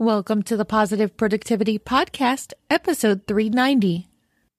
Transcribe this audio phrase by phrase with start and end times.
[0.00, 4.08] Welcome to the Positive Productivity Podcast, episode 390.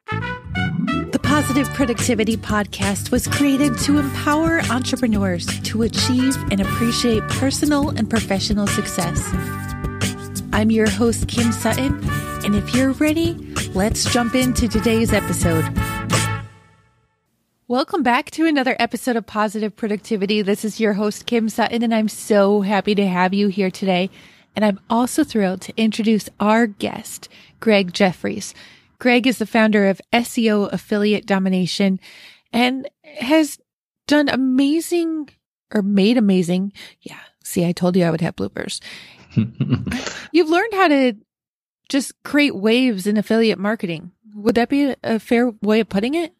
[0.07, 8.07] The Positive Productivity Podcast was created to empower entrepreneurs to achieve and appreciate personal and
[8.07, 9.19] professional success.
[10.53, 11.99] I'm your host, Kim Sutton,
[12.45, 13.33] and if you're ready,
[13.73, 15.65] let's jump into today's episode.
[17.67, 20.43] Welcome back to another episode of Positive Productivity.
[20.43, 24.11] This is your host, Kim Sutton, and I'm so happy to have you here today.
[24.55, 27.29] And I'm also thrilled to introduce our guest,
[27.59, 28.53] Greg Jeffries.
[28.99, 31.99] Greg is the founder of SEO Affiliate Domination
[32.53, 33.59] and has
[34.07, 35.29] done amazing
[35.73, 36.73] or made amazing.
[37.01, 37.19] Yeah.
[37.43, 38.81] See, I told you I would have bloopers.
[40.31, 41.13] You've learned how to
[41.89, 44.11] just create waves in affiliate marketing.
[44.35, 46.33] Would that be a fair way of putting it?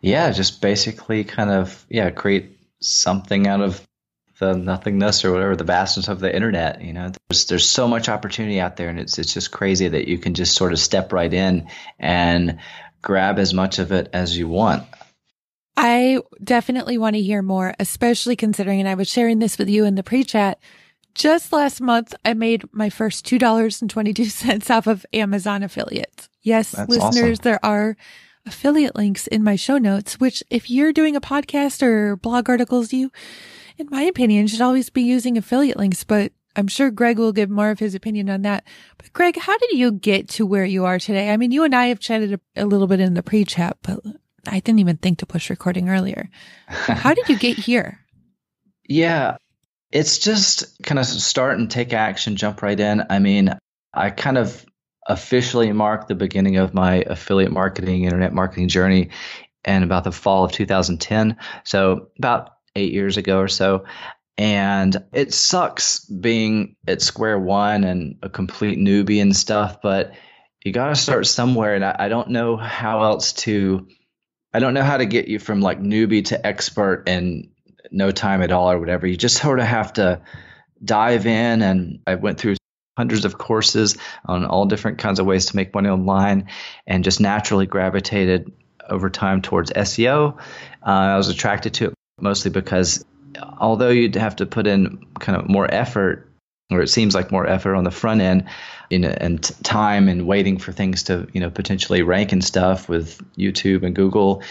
[0.00, 3.86] Yeah, just basically kind of yeah, create something out of
[4.40, 6.82] the nothingness or whatever the vastness of the internet.
[6.82, 10.08] You know, there's there's so much opportunity out there, and it's it's just crazy that
[10.08, 11.68] you can just sort of step right in
[11.98, 12.58] and
[13.02, 14.84] grab as much of it as you want.
[15.76, 19.84] I definitely want to hear more, especially considering, and I was sharing this with you
[19.84, 20.58] in the pre-chat.
[21.14, 25.62] Just last month, I made my first two dollars and twenty-two cents off of Amazon
[25.62, 26.28] affiliates.
[26.42, 27.42] Yes, That's listeners, awesome.
[27.42, 27.96] there are
[28.46, 32.92] affiliate links in my show notes, which if you're doing a podcast or blog articles,
[32.92, 33.12] you
[33.80, 37.50] in my opinion, should always be using affiliate links, but I'm sure Greg will give
[37.50, 38.64] more of his opinion on that.
[38.98, 41.30] But Greg, how did you get to where you are today?
[41.30, 44.00] I mean, you and I have chatted a, a little bit in the pre-chat, but
[44.46, 46.28] I didn't even think to push recording earlier.
[46.66, 48.00] How did you get here?
[48.90, 49.36] yeah,
[49.92, 53.04] it's just kind of start and take action, jump right in.
[53.08, 53.56] I mean,
[53.94, 54.66] I kind of
[55.06, 59.10] officially marked the beginning of my affiliate marketing, internet marketing journey
[59.64, 61.36] in about the fall of 2010.
[61.64, 63.84] So about eight years ago or so.
[64.38, 70.12] And it sucks being at square one and a complete newbie and stuff, but
[70.64, 71.74] you got to start somewhere.
[71.74, 73.86] And I, I don't know how else to,
[74.54, 77.50] I don't know how to get you from like newbie to expert in
[77.90, 79.06] no time at all or whatever.
[79.06, 80.22] You just sort of have to
[80.82, 81.60] dive in.
[81.62, 82.56] And I went through
[82.96, 86.48] hundreds of courses on all different kinds of ways to make money online
[86.86, 88.52] and just naturally gravitated
[88.88, 90.38] over time towards SEO.
[90.82, 93.04] Uh, I was attracted to it mostly because
[93.58, 96.28] although you'd have to put in kind of more effort,
[96.70, 98.46] or it seems like more effort on the front end,
[98.90, 103.20] in, and time and waiting for things to you know potentially rank and stuff with
[103.36, 104.42] YouTube and Google.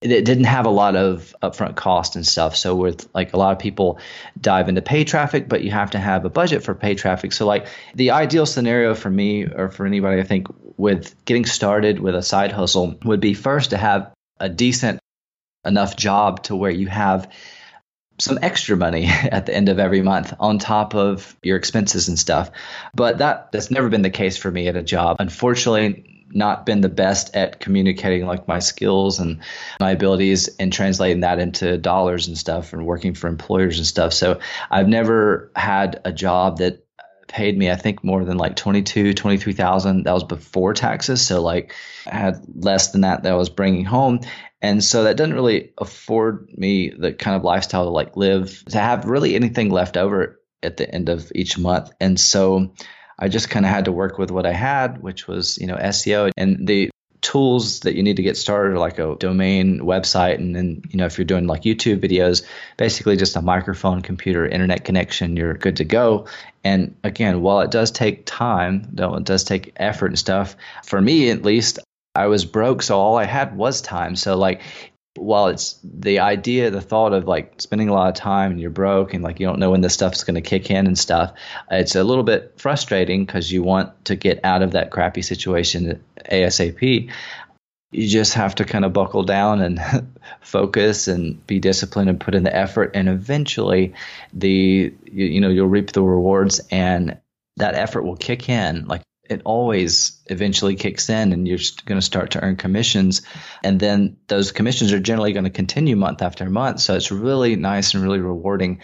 [0.00, 2.54] It didn't have a lot of upfront cost and stuff.
[2.54, 3.98] So with like a lot of people
[4.40, 7.32] dive into pay traffic, but you have to have a budget for pay traffic.
[7.32, 10.46] So like the ideal scenario for me or for anybody, I think,
[10.76, 15.00] with getting started with a side hustle would be first to have a decent
[15.68, 17.30] enough job to where you have
[18.18, 22.18] some extra money at the end of every month on top of your expenses and
[22.18, 22.50] stuff.
[22.94, 25.16] But that that's never been the case for me at a job.
[25.20, 29.40] Unfortunately, not been the best at communicating like my skills and
[29.80, 34.12] my abilities and translating that into dollars and stuff and working for employers and stuff.
[34.12, 34.40] So
[34.70, 36.84] I've never had a job that
[37.28, 41.74] paid me I think more than like 22 23,000 that was before taxes so like
[42.06, 44.20] I had less than that that I was bringing home
[44.60, 48.78] and so that doesn't really afford me the kind of lifestyle to like live to
[48.78, 51.92] have really anything left over at the end of each month.
[52.00, 52.72] And so
[53.18, 55.76] I just kind of had to work with what I had which was you know
[55.76, 60.36] SEO and the tools that you need to get started like a domain website.
[60.36, 62.44] And then you know if you're doing like youtube videos
[62.76, 66.26] basically just a microphone computer internet connection you're good to go.
[66.64, 71.00] And again while it does take time though it does take effort and stuff for
[71.00, 71.78] me at least
[72.14, 74.62] i was broke so all i had was time so like
[75.18, 78.70] while it's the idea, the thought of like spending a lot of time and you're
[78.70, 81.32] broke and like you don't know when this stuff's going to kick in and stuff,
[81.70, 86.02] it's a little bit frustrating because you want to get out of that crappy situation
[86.30, 87.10] ASAP.
[87.90, 89.80] You just have to kind of buckle down and
[90.40, 93.94] focus and be disciplined and put in the effort, and eventually,
[94.34, 97.18] the you, you know you'll reap the rewards and
[97.56, 98.84] that effort will kick in.
[98.86, 103.22] Like it always eventually kicks in and you're going to start to earn commissions.
[103.62, 106.80] And then those commissions are generally going to continue month after month.
[106.80, 108.80] So it's really nice and really rewarding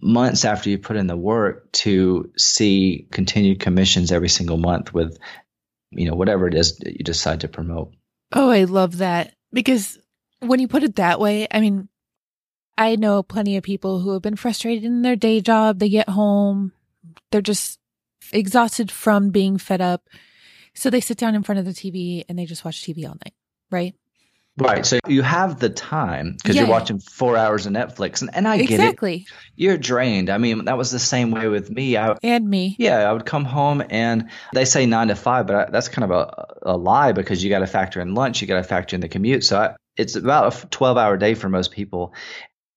[0.00, 5.18] months after you put in the work to see continued commissions every single month with
[5.90, 7.94] you know whatever it is that you decide to promote.
[8.34, 9.34] Oh i love that.
[9.52, 9.98] Because
[10.40, 11.88] when you put it that way i mean
[12.76, 15.78] i know plenty of people who have been frustrated in their day job.
[15.78, 16.72] They get home.
[17.30, 17.78] They're just
[18.32, 20.08] exhausted from being fed up.
[20.74, 23.16] So they sit down in front of the TV and they just watch TV all
[23.24, 23.34] night,
[23.70, 23.94] right?
[24.58, 24.86] Right.
[24.86, 26.62] So you have the time because Yeah.
[26.62, 28.22] you're watching four hours of Netflix.
[28.22, 29.26] And, and I get it.
[29.54, 30.30] You're drained.
[30.30, 31.96] I mean, that was the same way with me.
[31.96, 32.74] I, And me.
[32.78, 36.04] yeah, I would come home and they say nine to five, but I, that's kind
[36.04, 38.96] of a, a lie because you got to factor in lunch, you got to factor
[38.96, 39.44] in the commute.
[39.44, 42.14] So I, it's about a 12 hour day for most people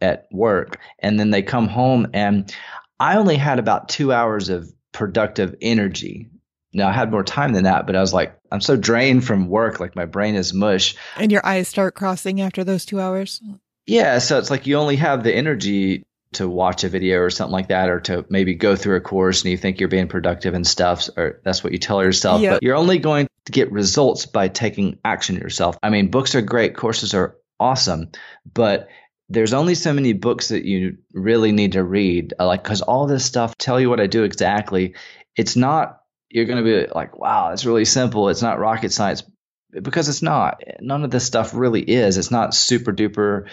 [0.01, 0.79] at work.
[0.99, 2.53] And then they come home and
[2.99, 6.29] I only had about two hours of productive energy.
[6.73, 9.47] Now I had more time than that, but I was like, I'm so drained from
[9.47, 10.95] work, like my brain is mush.
[11.17, 13.41] And your eyes start crossing after those two hours.
[13.87, 17.53] Yeah, so it's like you only have the energy to watch a video or something
[17.53, 20.53] like that, or to maybe go through a course and you think you're being productive
[20.53, 22.41] and stuff, or that's what you tell yourself.
[22.41, 22.51] Yeah.
[22.51, 25.75] But you're only going to get results by taking action yourself.
[25.81, 28.11] I mean, books are great, courses are awesome,
[28.53, 28.89] but
[29.29, 32.33] there's only so many books that you really need to read.
[32.39, 34.95] uh, Like, because all this stuff tell you what I do exactly.
[35.35, 36.01] It's not.
[36.29, 38.29] You're going to be like, wow, it's really simple.
[38.29, 39.23] It's not rocket science
[39.71, 40.61] because it's not.
[40.79, 42.17] None of this stuff really is.
[42.17, 43.47] It's not super duper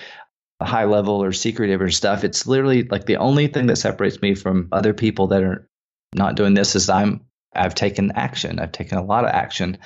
[0.63, 2.25] high level or secretive or stuff.
[2.25, 5.69] It's literally like the only thing that separates me from other people that are
[6.15, 8.59] not doing this is I'm I've taken action.
[8.59, 9.79] I've taken a lot of action,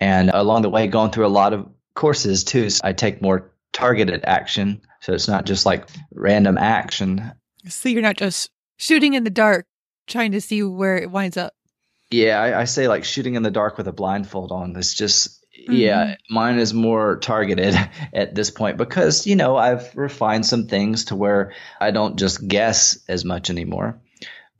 [0.00, 2.70] and along the way, going through a lot of courses too.
[2.70, 7.32] So I take more targeted action, so it's not just like random action.
[7.68, 9.66] So you're not just shooting in the dark,
[10.06, 11.54] trying to see where it winds up.
[12.10, 14.74] Yeah, I, I say like shooting in the dark with a blindfold on.
[14.76, 17.74] It's just yeah, mine is more targeted
[18.12, 22.46] at this point because you know I've refined some things to where I don't just
[22.46, 24.00] guess as much anymore.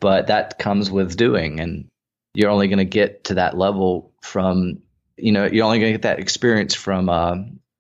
[0.00, 1.88] But that comes with doing, and
[2.34, 4.82] you're only going to get to that level from
[5.16, 7.36] you know you're only going to get that experience from uh,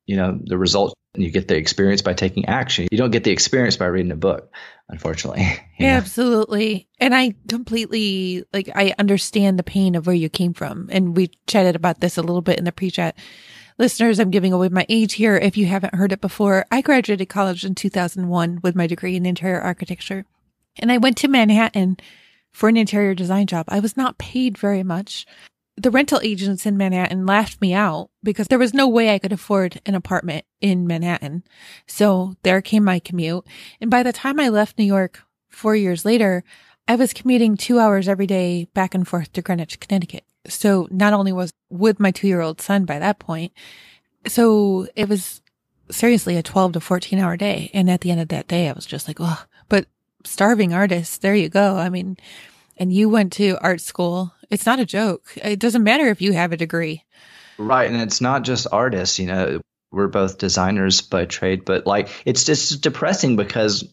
[0.06, 0.94] you know the results.
[1.18, 2.86] And you get the experience by taking action.
[2.92, 4.54] You don't get the experience by reading a book,
[4.88, 5.42] unfortunately.
[5.80, 5.88] know?
[5.88, 6.86] Absolutely.
[7.00, 10.88] And I completely like I understand the pain of where you came from.
[10.92, 13.16] And we chatted about this a little bit in the pre-chat.
[13.78, 16.66] Listeners, I'm giving away my age here if you haven't heard it before.
[16.70, 20.24] I graduated college in 2001 with my degree in interior architecture.
[20.78, 21.96] And I went to Manhattan
[22.52, 23.66] for an interior design job.
[23.68, 25.26] I was not paid very much.
[25.78, 29.32] The rental agents in Manhattan laughed me out because there was no way I could
[29.32, 31.44] afford an apartment in Manhattan.
[31.86, 33.46] So there came my commute.
[33.80, 36.42] And by the time I left New York four years later,
[36.88, 40.24] I was commuting two hours every day back and forth to Greenwich, Connecticut.
[40.48, 43.52] So not only was with my two year old son by that point,
[44.26, 45.42] so it was
[45.90, 47.70] seriously a 12 to 14 hour day.
[47.72, 49.86] And at the end of that day, I was just like, oh, but
[50.24, 51.76] starving artists, there you go.
[51.76, 52.16] I mean,
[52.76, 54.32] and you went to art school.
[54.50, 55.26] It's not a joke.
[55.36, 57.04] It doesn't matter if you have a degree.
[57.58, 57.90] Right.
[57.90, 59.60] And it's not just artists, you know,
[59.90, 63.84] we're both designers by trade, but like it's just depressing because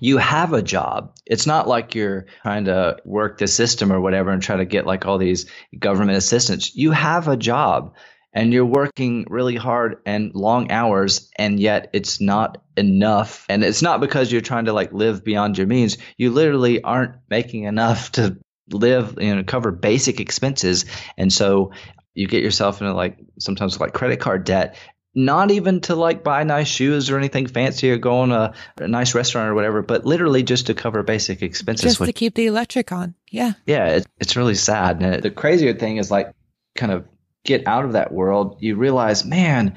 [0.00, 1.14] you have a job.
[1.26, 4.86] It's not like you're trying to work the system or whatever and try to get
[4.86, 5.46] like all these
[5.78, 6.74] government assistance.
[6.74, 7.94] You have a job
[8.32, 13.44] and you're working really hard and long hours and yet it's not enough.
[13.48, 15.98] And it's not because you're trying to like live beyond your means.
[16.16, 18.38] You literally aren't making enough to
[18.70, 20.84] live, you know, cover basic expenses.
[21.16, 21.72] And so
[22.14, 24.76] you get yourself into like sometimes like credit card debt
[25.14, 28.88] not even to like buy nice shoes or anything fancy or go on a, a
[28.88, 32.34] nice restaurant or whatever but literally just to cover basic expenses Just which, to keep
[32.34, 33.14] the electric on.
[33.30, 33.52] Yeah.
[33.66, 36.32] yeah it, it's really sad and the crazier thing is like
[36.74, 37.06] kind of
[37.44, 39.74] get out of that world you realize man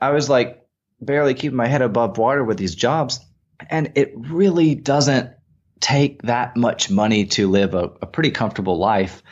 [0.00, 0.62] i was like
[1.00, 3.20] barely keeping my head above water with these jobs
[3.70, 5.30] and it really doesn't
[5.80, 9.22] take that much money to live a, a pretty comfortable life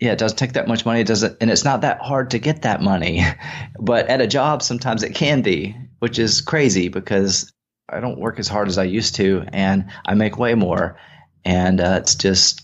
[0.00, 1.00] yeah, it doesn't take that much money.
[1.00, 3.24] It doesn't, and it's not that hard to get that money.
[3.80, 7.52] But at a job, sometimes it can be, which is crazy because
[7.88, 10.98] I don't work as hard as I used to, and I make way more.
[11.44, 12.62] And uh, it's just,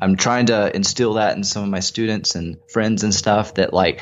[0.00, 3.74] I'm trying to instill that in some of my students and friends and stuff that,
[3.74, 4.00] like,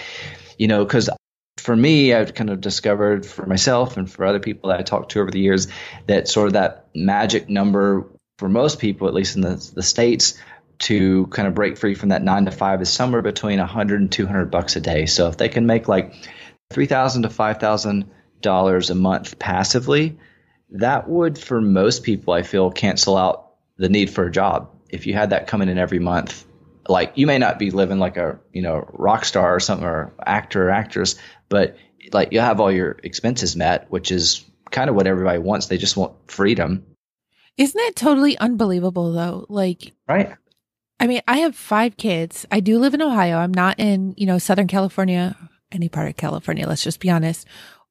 [0.59, 1.09] you know, because
[1.57, 5.13] for me, I've kind of discovered for myself and for other people that I talked
[5.13, 5.69] to over the years
[6.07, 8.11] that sort of that magic number
[8.43, 10.37] for most people, at least in the, the States,
[10.81, 14.11] to kind of break free from that nine to five is somewhere between 100 and
[14.11, 15.07] 200 bucks a day.
[15.07, 16.13] So if they can make like
[16.73, 20.19] 3000 to $5,000 a month passively,
[20.71, 24.75] that would, for most people, I feel, cancel out the need for a job.
[24.89, 26.45] If you had that coming in every month,
[26.89, 30.13] like you may not be living like a you know rock star or something or
[30.27, 31.15] actor or actress,
[31.49, 31.77] but
[32.13, 35.67] like you'll have all your expenses met, which is kind of what everybody wants.
[35.67, 36.85] They just want freedom,
[37.57, 39.47] Isn't that totally unbelievable though?
[39.49, 40.35] Like, right?
[40.99, 42.47] I mean, I have five kids.
[42.51, 43.39] I do live in Ohio.
[43.39, 45.37] I'm not in, you know, Southern California,
[45.73, 47.47] any part of California, let's just be honest,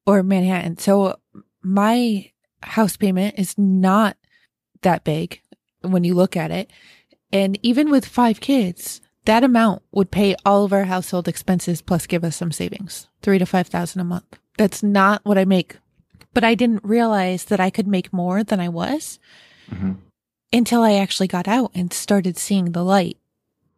[0.06, 0.78] or Manhattan.
[0.78, 1.20] So
[1.62, 2.32] my
[2.64, 4.16] house payment is not
[4.82, 5.42] that big
[5.82, 6.72] when you look at it.
[7.34, 12.08] And even with five kids, that amount would pay all of our household expenses plus
[12.08, 14.40] give us some savings, three to 5,000 a month.
[14.58, 15.78] That's not what I make.
[16.34, 19.20] But I didn't realize that I could make more than I was
[19.72, 19.94] hmm
[20.54, 23.18] until I actually got out and started seeing the light.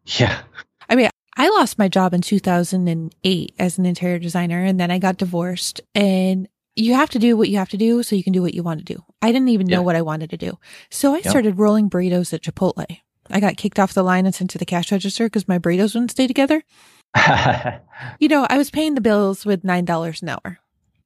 [0.07, 0.41] Yeah.
[0.89, 1.07] I mean,
[1.38, 5.81] I lost my job in 2008 as an interior designer and then I got divorced
[5.93, 8.55] and you have to do what you have to do so you can do what
[8.55, 9.03] you want to do.
[9.21, 10.57] I didn't even know what I wanted to do.
[10.89, 11.25] So I Yep.
[11.27, 12.97] started rolling burritos at Chipotle.
[13.29, 15.93] I got kicked off the line and sent to the cash register because my burritos
[15.93, 16.63] wouldn't stay together.
[18.19, 20.59] You know, I was paying the bills with $9 an hour.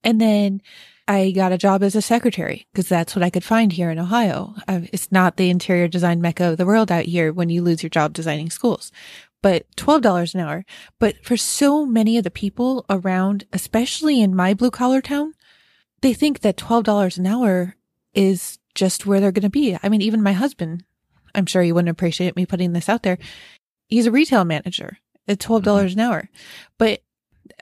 [0.04, 0.62] And then
[1.08, 4.00] I got a job as a secretary because that's what I could find here in
[4.00, 4.56] Ohio.
[4.68, 7.90] It's not the interior design mecca of the world out here when you lose your
[7.90, 8.92] job designing schools,
[9.42, 10.66] but $12 an hour.
[11.00, 15.34] But for so many of the people around, especially in my blue collar town,
[16.02, 17.76] they think that $12 an hour
[18.14, 19.78] is just where they're going to be.
[19.82, 20.84] I mean, even my husband,
[21.34, 23.18] I'm sure you wouldn't appreciate me putting this out there.
[23.88, 24.98] He's a retail manager
[25.28, 26.30] at $12 an hour.
[26.78, 27.02] But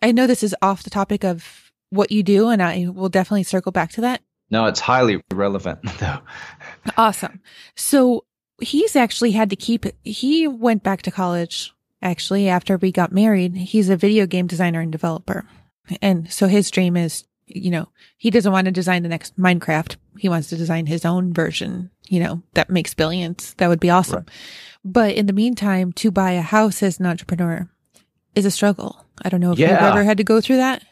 [0.01, 3.43] I know this is off the topic of what you do, and I will definitely
[3.43, 4.21] circle back to that.
[4.49, 6.19] no, it's highly relevant though.
[6.97, 7.41] Awesome.
[7.75, 8.25] So
[8.61, 13.55] he's actually had to keep, he went back to college actually after we got married.
[13.55, 15.45] He's a video game designer and developer.
[16.01, 19.97] And so his dream is, you know, he doesn't want to design the next Minecraft.
[20.17, 23.53] He wants to design his own version, you know, that makes billions.
[23.55, 24.17] That would be awesome.
[24.17, 24.29] Right.
[24.83, 27.69] But in the meantime, to buy a house as an entrepreneur
[28.35, 29.03] is a struggle.
[29.23, 30.83] I don't know if you've ever had to go through that.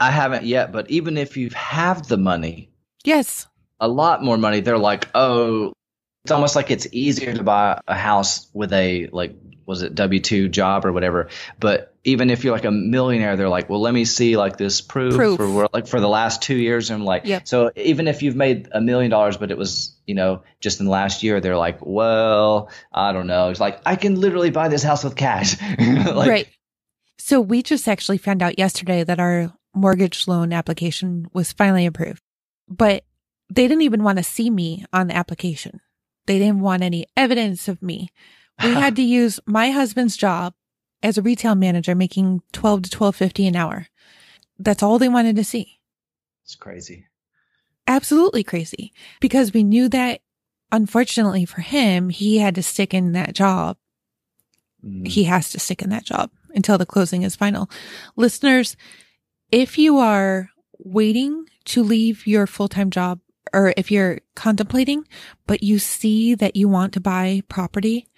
[0.00, 2.70] I haven't yet, but even if you have the money,
[3.04, 3.46] Yes.
[3.78, 5.72] a lot more money, they're like, oh,
[6.24, 9.34] it's almost like it's easier to buy a house with a like
[9.66, 11.28] was it W two job or whatever.
[11.60, 14.80] But even if you're like a millionaire, they're like, well, let me see like this
[14.80, 15.36] proof, Proof.
[15.36, 16.90] for like for the last two years.
[16.90, 17.46] And I'm like, Yep.
[17.46, 20.86] so even if you've made a million dollars, but it was you know just in
[20.86, 23.50] the last year, they're like, well, I don't know.
[23.50, 25.56] It's like I can literally buy this house with cash.
[25.78, 26.48] like, right.
[27.18, 32.22] So we just actually found out yesterday that our mortgage loan application was finally approved,
[32.68, 33.04] but
[33.48, 35.80] they didn't even want to see me on the application.
[36.26, 38.10] They didn't want any evidence of me.
[38.62, 40.54] We had to use my husband's job
[41.02, 43.86] as a retail manager making 12 to 1250 an hour.
[44.58, 45.80] That's all they wanted to see.
[46.44, 47.06] It's crazy.
[47.86, 50.20] Absolutely crazy because we knew that
[50.70, 53.76] unfortunately for him, he had to stick in that job
[54.84, 55.06] Mm.
[55.06, 57.70] he has to stick in that job until the closing is final.
[58.16, 58.76] Listeners,
[59.50, 63.20] if you are waiting to leave your full-time job
[63.52, 65.04] or if you're contemplating,
[65.46, 68.08] but you see that you want to buy property,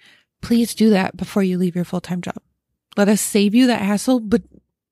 [0.41, 2.37] please do that before you leave your full-time job.
[2.95, 4.43] Let us save you that hassle, but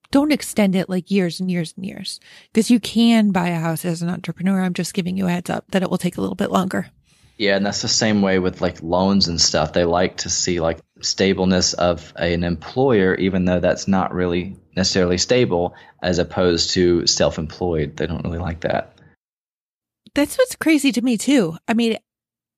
[0.09, 2.19] don't extend it like years and years and years
[2.51, 4.61] because you can buy a house as an entrepreneur.
[4.61, 6.87] I'm just giving you a heads up that it will take a little bit longer.
[7.37, 9.73] Yeah, and that's the same way with like loans and stuff.
[9.73, 15.17] They like to see like stableness of an employer, even though that's not really necessarily
[15.17, 17.97] stable, as opposed to self-employed.
[17.97, 18.97] They don't really like that.
[20.13, 21.57] That's what's crazy to me too.
[21.67, 21.97] I mean,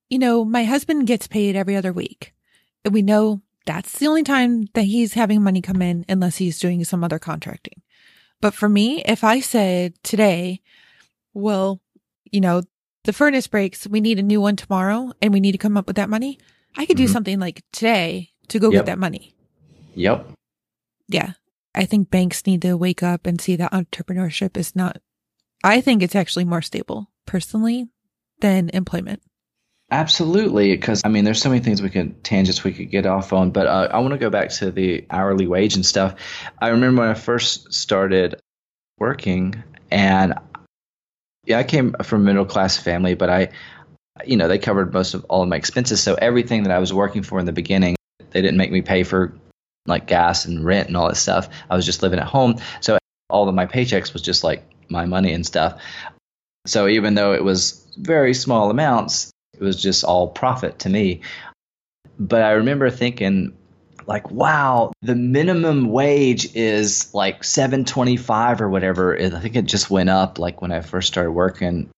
[0.10, 2.34] you know, my husband gets paid every other week.
[2.90, 6.84] We know that's the only time that he's having money come in unless he's doing
[6.84, 7.82] some other contracting.
[8.42, 10.62] But for me, if I said today,
[11.34, 11.82] well,
[12.32, 12.64] you know,
[13.06, 15.88] the furnace breaks, we need a new one tomorrow and we need to come up
[15.88, 16.40] with that money,
[16.76, 17.12] I could do Mhm.
[17.12, 18.80] something like today to go Yep.
[18.80, 19.36] get that money.
[19.96, 20.32] Yep.
[21.08, 21.34] Yeah.
[21.76, 25.02] I think banks need to wake up and see that entrepreneurship is not,
[25.64, 27.88] I think it's actually more stable personally
[28.42, 29.22] than employment.
[29.92, 33.32] Absolutely, because I mean, there's so many things we could tangents we could get off
[33.32, 36.16] on, but uh, I want to go back to the hourly wage and stuff.
[36.60, 38.36] I remember when I first started
[38.98, 40.34] working, and
[41.46, 43.50] yeah, I came from a middle class family, but I,
[44.26, 46.92] you know, they covered most of all of my expenses, so everything that I was
[46.92, 47.96] working for in the beginning,
[48.34, 49.34] they didn't make me pay for
[49.86, 51.50] like gas and rent and all that stuff.
[51.70, 52.98] I was just living at home, so
[53.30, 55.82] all of my paychecks was just like my money and stuff.
[56.66, 61.22] So even though it was very small amounts, it was just all profit to me.
[62.20, 63.58] But I remember thinking,
[64.06, 69.18] like, wow, the minimum wage is like seven twenty five or whatever.
[69.18, 71.90] I think it just went up like when I first started working.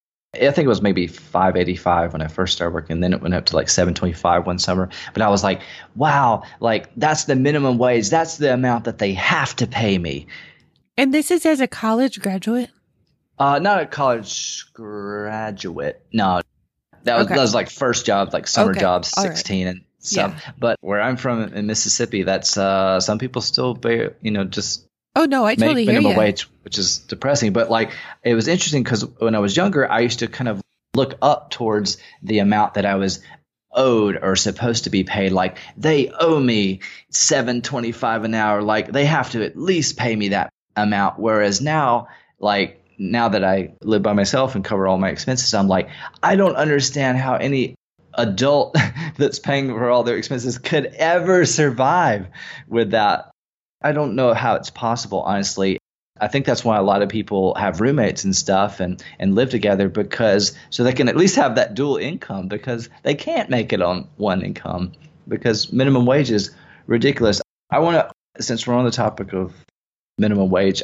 [0.42, 3.00] I think it was maybe five eighty five when I first started working.
[3.00, 4.90] Then it went up to like seven twenty five one summer.
[5.14, 5.62] But I was like,
[5.96, 8.10] wow, like that's the minimum wage.
[8.10, 10.28] That's the amount that they have to pay me.
[10.98, 12.70] And this is as a college graduate.
[13.38, 16.02] Uh, not a college graduate.
[16.14, 16.42] No,
[17.04, 17.36] that was Okay.
[17.36, 18.80] that was like first job, like summer Okay.
[18.80, 19.36] jobs, All right.
[19.36, 20.42] sixteen and stuff.
[20.58, 24.88] But where I'm from in Mississippi, that's uh, some people still pay, you know, just
[25.16, 26.18] Oh no, I totally hear you.
[26.18, 27.54] wage, which is depressing.
[27.54, 27.92] But like,
[28.24, 30.62] it was interesting because when I was younger, I used to kind of
[30.94, 33.22] look up towards the amount that I was
[33.72, 35.32] owed or supposed to be paid.
[35.32, 38.62] Like they owe me seven twenty five an hour.
[38.62, 41.20] Like they have to at least pay me that amount.
[41.20, 42.08] Whereas now,
[42.40, 45.90] like now that I live by myself and cover all my expenses, I'm like,
[46.24, 47.76] I don't understand how any
[48.14, 48.76] adult
[49.18, 52.28] that's paying for all their expenses could ever survive
[52.68, 53.32] with that.
[53.86, 55.78] I don't know how it's possible, honestly.
[56.20, 59.52] I think that's why a lot of people have roommates and stuff and, and live
[59.52, 63.74] together because so they can at least have that dual income because they can't make
[63.74, 64.94] it on one income
[65.28, 66.50] because minimum wage is
[66.88, 67.44] ridiculous.
[67.70, 69.54] I want to, since we're on the topic of
[70.18, 70.82] minimum wage,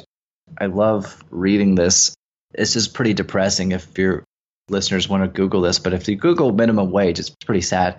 [0.60, 2.14] I love reading this.
[2.52, 4.26] This is pretty depressing if your
[4.70, 7.98] listeners want to Google this, but if you Google minimum wage, it's pretty sad.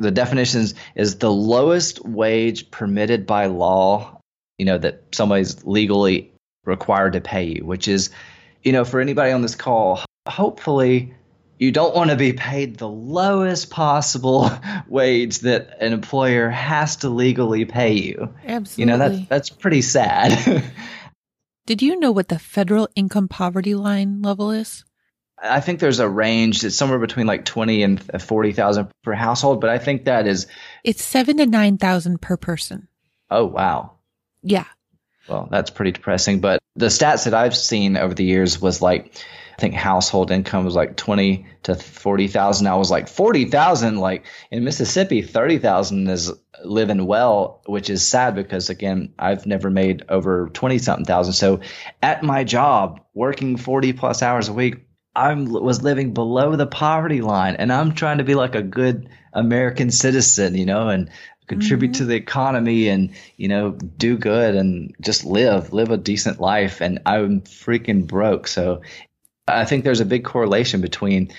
[0.00, 4.20] The definitions is the lowest wage permitted by law,
[4.58, 6.32] you know, that somebody's legally
[6.64, 8.10] required to pay you, which is,
[8.62, 11.14] you know, for anybody on this call, hopefully
[11.58, 14.50] you don't want to be paid the lowest possible
[14.88, 18.34] wage that an employer has to legally pay you.
[18.46, 18.80] Absolutely.
[18.80, 20.64] You know, that's that's pretty sad.
[21.66, 24.84] Did you know what the federal income poverty line level is?
[25.42, 29.70] I think there's a range that's somewhere between like 20 and 40,000 per household, but
[29.70, 30.46] I think that is
[30.84, 32.88] It's 7 to 9,000 per person.
[33.30, 33.92] Oh, wow.
[34.42, 34.66] Yeah.
[35.28, 39.12] Well, that's pretty depressing, but the stats that I've seen over the years was like
[39.56, 42.66] I think household income was like 20 to 40,000.
[42.66, 46.32] I was like 40,000 like in Mississippi 30,000 is
[46.64, 51.34] living well, which is sad because again, I've never made over 20 something thousand.
[51.34, 51.60] So
[52.02, 57.20] at my job, working 40 plus hours a week, I was living below the poverty
[57.20, 61.10] line and I'm trying to be like a good American citizen, you know, and
[61.46, 61.98] contribute mm-hmm.
[61.98, 66.80] to the economy and, you know, do good and just live, live a decent life.
[66.80, 68.46] And I'm freaking broke.
[68.46, 68.82] So
[69.48, 71.32] I think there's a big correlation between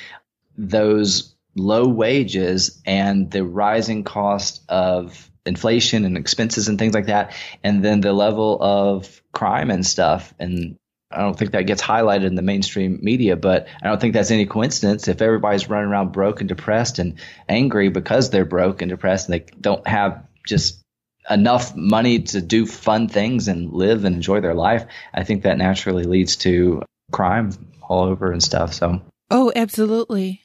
[0.57, 7.33] those low wages and the rising cost of inflation and expenses and things like that,
[7.63, 10.33] and then the level of crime and stuff.
[10.39, 10.77] And
[11.11, 14.31] I don't think that gets highlighted in the mainstream media, but I don't think that's
[14.31, 15.07] any coincidence.
[15.07, 17.15] If everybody's running around broke and depressed and
[17.49, 20.81] angry because they're broke and depressed and they don't have just
[21.29, 25.57] enough money to do fun things and live and enjoy their life, I think that
[25.57, 28.73] naturally leads to crime all over and stuff.
[28.73, 30.41] So, oh, absolutely.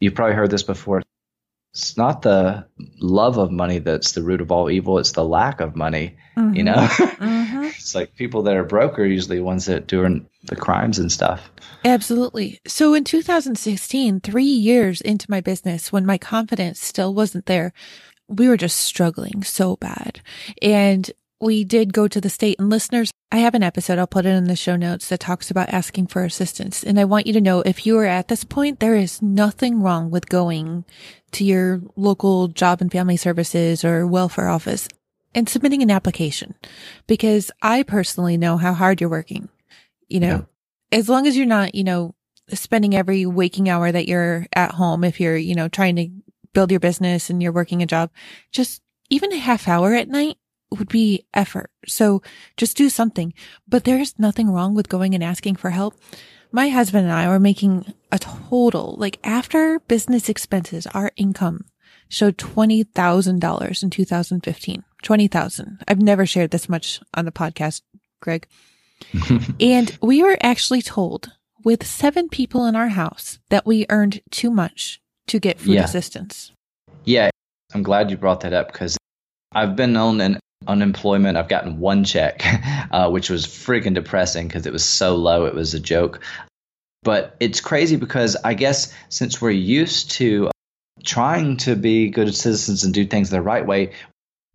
[0.00, 1.02] You've probably heard this before.
[1.72, 2.66] It's not the
[3.00, 4.98] love of money that's the root of all evil.
[4.98, 6.16] It's the lack of money.
[6.36, 6.54] Mm-hmm.
[6.54, 7.64] You know, mm-hmm.
[7.64, 11.50] it's like people that are broke are usually ones that do the crimes and stuff.
[11.84, 12.60] Absolutely.
[12.66, 17.72] So in 2016, three years into my business, when my confidence still wasn't there,
[18.28, 20.20] we were just struggling so bad.
[20.60, 21.10] And
[21.42, 24.30] we did go to the state and listeners, I have an episode, I'll put it
[24.30, 26.84] in the show notes that talks about asking for assistance.
[26.84, 29.82] And I want you to know if you are at this point, there is nothing
[29.82, 30.84] wrong with going
[31.32, 34.86] to your local job and family services or welfare office
[35.34, 36.54] and submitting an application
[37.08, 39.48] because I personally know how hard you're working.
[40.08, 40.46] You know,
[40.92, 40.98] yeah.
[40.98, 42.14] as long as you're not, you know,
[42.50, 46.08] spending every waking hour that you're at home, if you're, you know, trying to
[46.52, 48.10] build your business and you're working a job,
[48.52, 50.36] just even a half hour at night
[50.78, 51.70] would be effort.
[51.86, 52.22] So
[52.56, 53.34] just do something.
[53.68, 55.94] But there's nothing wrong with going and asking for help.
[56.50, 61.64] My husband and I were making a total, like after business expenses, our income
[62.08, 64.84] showed $20,000 in 2015.
[65.02, 65.78] 20,000.
[65.88, 67.82] I've never shared this much on the podcast,
[68.20, 68.46] Greg.
[69.60, 71.32] and we were actually told
[71.64, 75.84] with seven people in our house that we earned too much to get food yeah.
[75.84, 76.52] assistance.
[77.04, 77.30] Yeah.
[77.74, 78.98] I'm glad you brought that up because
[79.52, 81.36] I've been on an unemployment.
[81.36, 82.42] I've gotten one check,
[82.90, 85.46] uh, which was freaking depressing because it was so low.
[85.46, 86.20] It was a joke.
[87.02, 90.50] But it's crazy because I guess since we're used to
[91.04, 93.92] trying to be good citizens and do things the right way,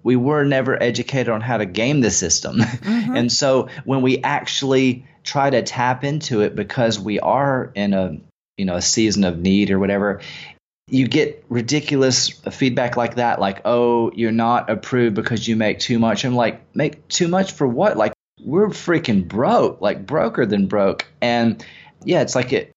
[0.04, 2.58] we were never educated on how to game the system.
[2.88, 3.16] Mm-hmm.
[3.16, 8.18] and so when we actually try to tap into it because we are in a
[8.58, 10.22] you know a season of need or whatever
[10.90, 16.00] you get ridiculous feedback like that, like, oh, you're not approved because you make too
[16.00, 16.24] much.
[16.24, 17.98] I'm like, make too much for what?
[17.98, 21.06] Like, we're freaking broke, like broker than broke.
[21.22, 21.64] And
[22.04, 22.72] yeah, it's like it.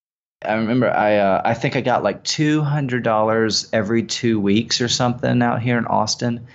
[0.44, 4.80] I remember I uh, I think I got like two hundred dollars every two weeks
[4.80, 6.46] or something out here in Austin,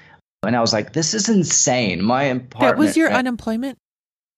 [0.41, 2.01] and I was like, this is insane.
[2.01, 2.59] My apartment.
[2.61, 3.77] That was your unemployment.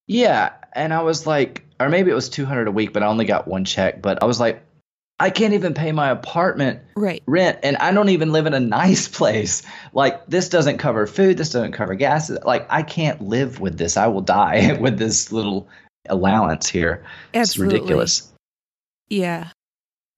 [0.06, 3.08] Yeah, and I was like, or maybe it was two hundred a week, but I
[3.08, 4.02] only got one check.
[4.02, 4.64] But I was like,
[5.20, 7.24] I can't even pay my apartment right.
[7.26, 9.64] rent, and I don't even live in a nice place.
[9.94, 12.30] Like this doesn't cover food, this doesn't cover gas.
[12.30, 13.98] Like I can't live with this.
[13.98, 15.68] I will die with this little
[16.08, 17.04] allowance here.
[17.34, 17.76] Absolutely.
[17.76, 18.34] It's ridiculous.
[19.10, 19.50] Yeah.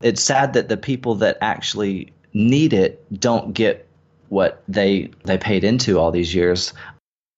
[0.02, 3.88] It's sad that the people that actually need it don't get
[4.30, 6.74] what they they paid into all these years,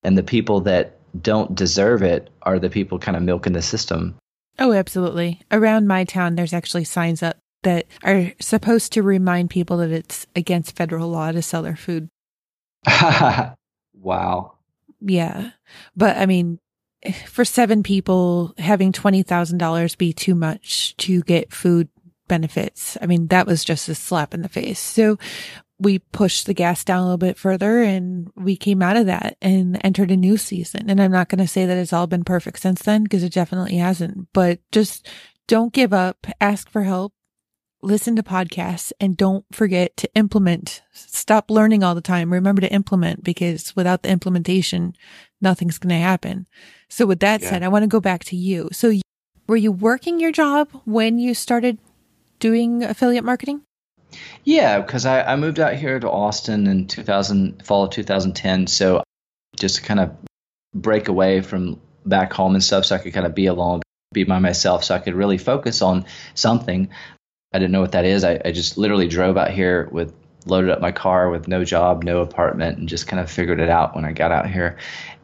[0.04, 4.15] and the people that don't deserve it are the people kind of milking the system.
[4.60, 5.41] Oh, absolutely.
[5.52, 10.26] Around my town, there's actually signs up that are supposed to remind people that it's
[10.36, 12.10] against federal law to sell their food.
[13.93, 14.54] wow.
[15.00, 15.52] Yeah.
[15.95, 16.60] But I mean,
[17.26, 21.89] for seven people, having $20,000 be too much to get food
[22.28, 22.97] benefits.
[23.02, 24.80] I mean, that was just a slap in the face.
[24.80, 25.17] So
[25.80, 29.36] we pushed the gas down a little bit further and we came out of that
[29.41, 30.89] and entered a new season.
[30.89, 33.34] And I'm not going to say that it's all been perfect since then because it
[33.34, 35.08] definitely hasn't, but just
[35.47, 37.13] don't give up, ask for help,
[37.82, 40.82] listen to podcasts and don't forget to implement.
[40.94, 42.32] Stop learning all the time.
[42.32, 44.96] Remember to implement because without the implementation,
[45.41, 46.48] nothing's going to happen.
[46.89, 47.50] So with that yeah.
[47.50, 48.70] said, I want to go back to you.
[48.72, 48.94] So
[49.48, 51.78] were you working your job when you started
[52.39, 53.62] doing affiliate marketing?
[54.44, 58.67] Yeah, because I, I moved out here to Austin in 2000, fall of 2010.
[58.67, 59.04] So
[59.58, 60.12] just to kind of
[60.74, 63.82] break away from back home and stuff so I could kind of be alone,
[64.13, 66.89] be by myself so I could really focus on something.
[67.54, 68.24] I didn't know what that is.
[68.24, 70.14] I, I just literally drove out here with
[70.46, 73.70] loaded up my car with no job, no apartment, and just kind of figured it
[73.70, 74.78] out when I got out here.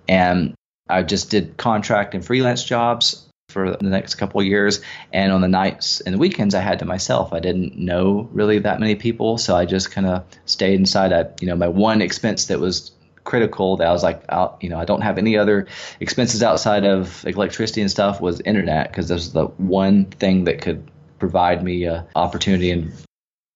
[0.07, 0.53] And
[0.89, 4.81] I just did contract and freelance jobs for the next couple years.
[5.13, 7.33] And on the nights and the weekends, I had to myself.
[7.33, 11.13] I didn't know really that many people, so I just kind of stayed inside.
[11.13, 12.91] I, you know, my one expense that was
[13.23, 15.67] critical that I was like, out, you know, I don't have any other
[15.99, 20.61] expenses outside of electricity and stuff was internet because this was the one thing that
[20.61, 22.93] could provide me a opportunity and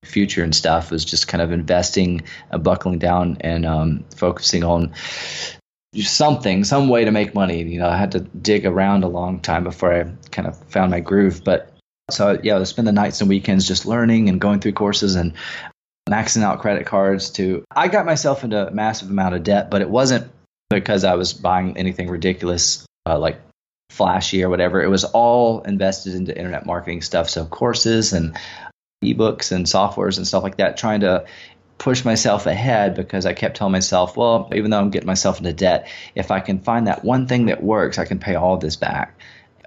[0.04, 4.94] future and stuff was just kind of investing, uh, buckling down, and um, focusing on
[5.96, 7.64] something, some way to make money.
[7.64, 10.92] You know, I had to dig around a long time before I kind of found
[10.92, 11.44] my groove.
[11.44, 11.72] But
[12.10, 15.34] so yeah, I spend the nights and weekends just learning and going through courses and
[16.10, 17.30] maxing out credit cards.
[17.32, 20.32] To I got myself into a massive amount of debt, but it wasn't
[20.70, 23.40] because I was buying anything ridiculous uh, like
[23.92, 24.82] flashy or whatever.
[24.82, 28.38] It was all invested into internet marketing stuff, so courses and
[29.04, 31.26] ebooks and softwares and stuff like that, trying to
[31.78, 35.52] push myself ahead because I kept telling myself, well, even though I'm getting myself into
[35.52, 38.76] debt, if I can find that one thing that works, I can pay all this
[38.76, 39.20] back.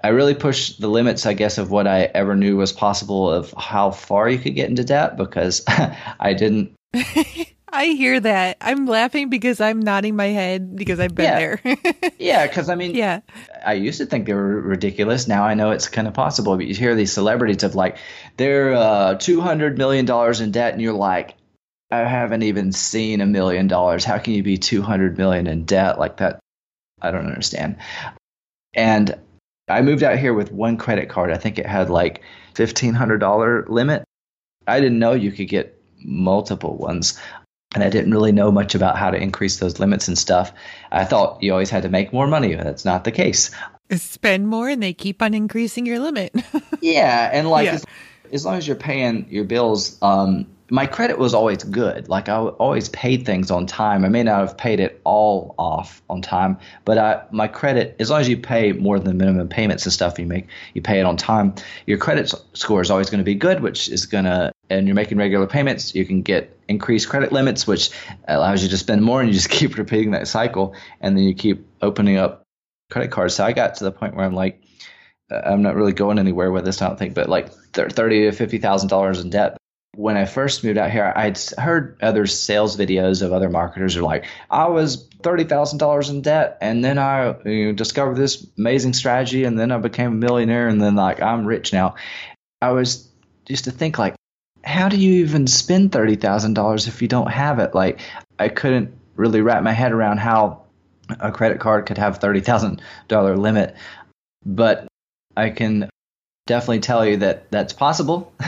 [0.03, 3.53] I really pushed the limits, I guess, of what I ever knew was possible of
[3.57, 6.73] how far you could get into debt because I didn't.
[7.75, 8.57] I hear that.
[8.61, 11.39] I'm laughing because I'm nodding my head because I've been yeah.
[11.39, 12.13] there.
[12.19, 13.19] yeah, because I mean, yeah,
[13.65, 15.27] I used to think they were ridiculous.
[15.27, 16.55] Now I know it's kind of possible.
[16.55, 17.97] But you hear these celebrities of like
[18.37, 21.35] they're uh, two hundred million dollars in debt, and you're like,
[21.91, 24.03] I haven't even seen a million dollars.
[24.03, 26.39] How can you be 200 million in debt like that?
[27.01, 27.77] I don't understand.
[28.73, 29.19] And
[29.67, 31.31] I moved out here with one credit card.
[31.31, 32.21] I think it had like
[32.55, 34.03] $1500 limit.
[34.67, 37.19] I didn't know you could get multiple ones.
[37.75, 40.51] And I didn't really know much about how to increase those limits and stuff.
[40.91, 42.55] I thought you always had to make more money.
[42.55, 43.51] That's not the case.
[43.91, 46.33] Spend more and they keep on increasing your limit.
[46.81, 47.29] yeah.
[47.31, 47.73] And like, yeah.
[47.73, 47.85] As,
[48.31, 52.09] as, long as you're paying your bills, um, my credit was always good.
[52.09, 54.03] Like I always paid things on time.
[54.03, 58.09] I may not have paid it all off on time, but I, my credit, as
[58.09, 60.99] long as you pay more than the minimum payments and stuff, you make you pay
[60.99, 61.53] it on time.
[61.85, 64.95] Your credit score is always going to be good, which is going to, and you're
[64.95, 65.93] making regular payments.
[65.93, 67.91] You can get increased credit limits, which
[68.27, 71.33] allows you to spend more, and you just keep repeating that cycle, and then you
[71.33, 72.43] keep opening up
[72.91, 73.35] credit cards.
[73.35, 74.61] So I got to the point where I'm like,
[75.31, 78.31] uh, I'm not really going anywhere with this, I don't think, but like thirty to
[78.31, 79.57] fifty thousand dollars in debt
[79.95, 84.01] when I first moved out here, I'd heard other sales videos of other marketers are
[84.01, 88.45] like, I was thirty thousand dollars in debt, and then I you know, discovered this
[88.57, 91.95] amazing strategy, and then I became a millionaire, and then like I'm rich now.
[92.61, 93.09] I was
[93.45, 94.15] just to think like,
[94.65, 97.75] how do you even spend thirty thousand dollars if you don't have it?
[97.75, 98.01] Like,
[98.39, 100.63] I couldn't really wrap my head around how
[101.19, 103.75] a credit card could have thirty thousand dollar limit,
[104.45, 104.87] but
[105.37, 105.89] I can
[106.47, 108.31] definitely tell you that that's possible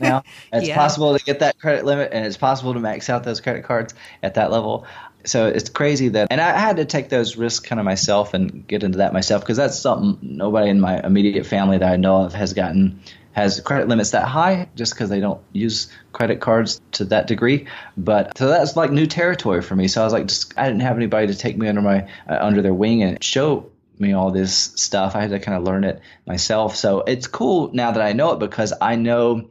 [0.00, 0.74] now it's yeah.
[0.74, 3.94] possible to get that credit limit and it's possible to max out those credit cards
[4.22, 4.86] at that level
[5.26, 8.66] so it's crazy that and i had to take those risks kind of myself and
[8.66, 12.22] get into that myself because that's something nobody in my immediate family that i know
[12.22, 12.98] of has gotten
[13.38, 17.66] has credit limits that high just because they don't use credit cards to that degree
[17.96, 20.82] but so that's like new territory for me so i was like just i didn't
[20.82, 23.70] have anybody to take me under my uh, under their wing and show
[24.00, 25.16] me all this stuff.
[25.16, 26.76] I had to kind of learn it myself.
[26.76, 29.48] So it's cool now that I know it because I know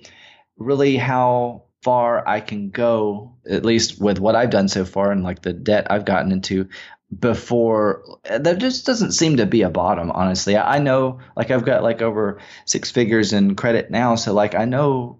[0.58, 5.24] really how far I can go, at least with what I've done so far and
[5.24, 6.70] like the debt I've gotten into
[7.18, 8.04] before
[8.40, 12.02] there just doesn't seem to be a bottom honestly i know like i've got like
[12.02, 15.18] over six figures in credit now so like i know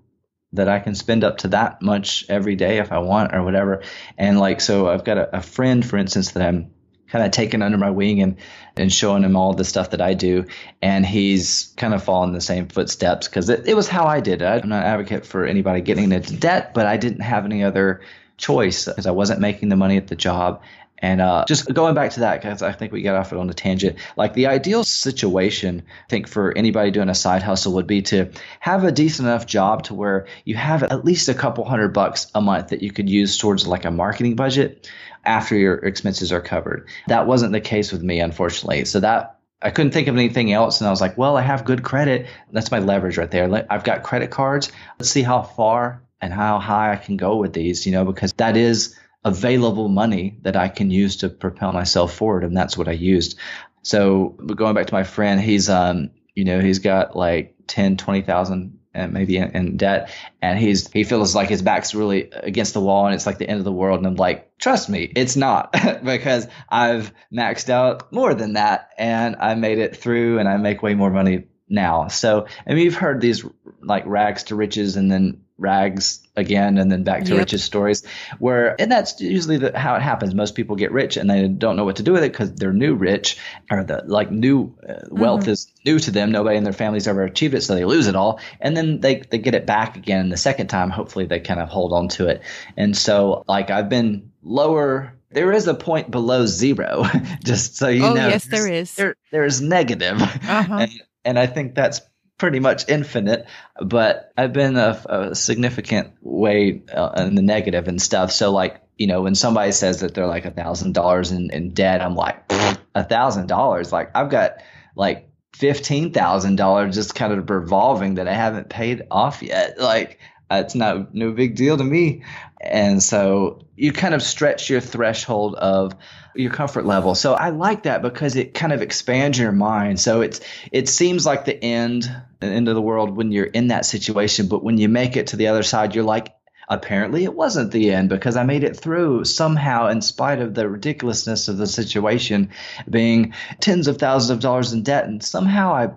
[0.52, 3.82] that i can spend up to that much every day if i want or whatever
[4.18, 6.70] and like so i've got a, a friend for instance that i'm
[7.08, 8.38] kind of taken under my wing and
[8.76, 10.46] and showing him all the stuff that I do.
[10.82, 14.42] And he's kind of following the same footsteps because it, it was how I did
[14.42, 14.46] it.
[14.46, 18.02] I'm not an advocate for anybody getting into debt, but I didn't have any other
[18.38, 20.62] choice because I wasn't making the money at the job.
[21.00, 23.50] And uh, just going back to that, because I think we got off it on
[23.50, 23.98] a tangent.
[24.16, 28.32] Like the ideal situation, I think for anybody doing a side hustle would be to
[28.60, 32.28] have a decent enough job to where you have at least a couple hundred bucks
[32.34, 34.90] a month that you could use towards like a marketing budget
[35.24, 36.88] after your expenses are covered.
[37.08, 38.86] That wasn't the case with me, unfortunately.
[38.86, 40.82] So that I couldn't think of anything else.
[40.82, 42.28] And I was like, well, I have good credit.
[42.52, 43.66] That's my leverage right there.
[43.70, 44.72] I've got credit cards.
[45.00, 48.34] Let's see how far and how high I can go with these, you know, because
[48.34, 52.44] that is available money that I can use to propel myself forward.
[52.44, 53.38] And that's what I used.
[53.82, 58.78] So going back to my friend, he's, um, you know, he's got like 10, 20,000
[58.94, 60.12] and maybe in, in, debt.
[60.42, 63.48] And he's he feels like his back's really against the wall and it's like the
[63.48, 64.00] end of the world.
[64.00, 65.72] And I'm like, trust me, it's not
[66.04, 70.82] because I've maxed out more than that and I made it through and I make
[70.82, 72.08] way more money now.
[72.08, 73.46] So mean, you've heard these
[73.82, 77.40] like rags to riches and then rags again and then back to yep.
[77.40, 78.06] riches stories
[78.38, 80.36] where and that's usually the, how it happens.
[80.36, 82.74] Most people get rich and they don't know what to do with it because they're
[82.74, 83.38] new rich
[83.72, 85.52] or the like new uh, wealth mm-hmm.
[85.52, 86.32] is new to them.
[86.32, 88.40] Nobody in their family's ever achieved it so they lose it all.
[88.62, 90.92] And then they, they get it back again the second time.
[90.92, 92.42] Hopefully they kind of hold on to it.
[92.76, 95.14] And so like i've been lower.
[95.30, 97.04] There is a point below zero
[97.44, 98.28] just so you oh, know.
[98.28, 98.96] yes there is.
[98.96, 100.22] there, there's negative.
[100.22, 100.78] Uh-huh.
[100.82, 100.92] and,
[101.26, 102.02] and i think that's
[102.38, 103.48] pretty much infinite,
[103.84, 108.32] but I've been a, a significant way uh, in the negative and stuff.
[108.32, 112.02] So like, you know, when somebody says that they're like a thousand dollars in debt,
[112.02, 112.52] I'm like,
[112.96, 113.92] a thousand dollars.
[113.92, 114.62] Like I've got
[114.96, 119.80] like fifteen thousand dollars just kind of revolving that I haven't paid off yet.
[119.80, 120.20] Like
[120.50, 122.24] it's not no big deal to me.
[122.62, 125.94] And so you kind of stretch your threshold of
[126.40, 127.16] your comfort level.
[127.16, 130.00] So I like that because it kind of expands your mind.
[130.00, 132.04] So it's it seems like the end
[132.40, 135.28] the end of the world when you're in that situation, but when you make it
[135.28, 136.34] to the other side, you're like
[136.70, 140.68] apparently it wasn't the end because I made it through somehow in spite of the
[140.68, 142.50] ridiculousness of the situation
[142.90, 145.90] being tens of thousands of dollars in debt and somehow I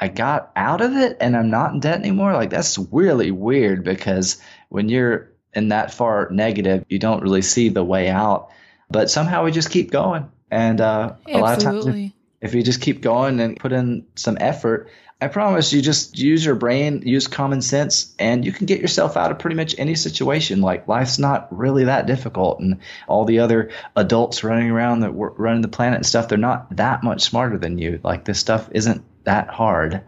[0.00, 2.32] I got out of it and I'm not in debt anymore.
[2.32, 7.68] Like that's really weird because when you're in that far negative, you don't really see
[7.68, 8.50] the way out.
[8.90, 10.30] But somehow we just keep going.
[10.50, 14.38] And uh, a lot of times, if you just keep going and put in some
[14.40, 14.88] effort,
[15.20, 19.16] I promise you just use your brain, use common sense, and you can get yourself
[19.16, 20.60] out of pretty much any situation.
[20.60, 25.62] Like life's not really that difficult, and all the other adults running around that running
[25.62, 27.98] the planet and stuff, they're not that much smarter than you.
[28.04, 30.02] Like this stuff isn't that hard.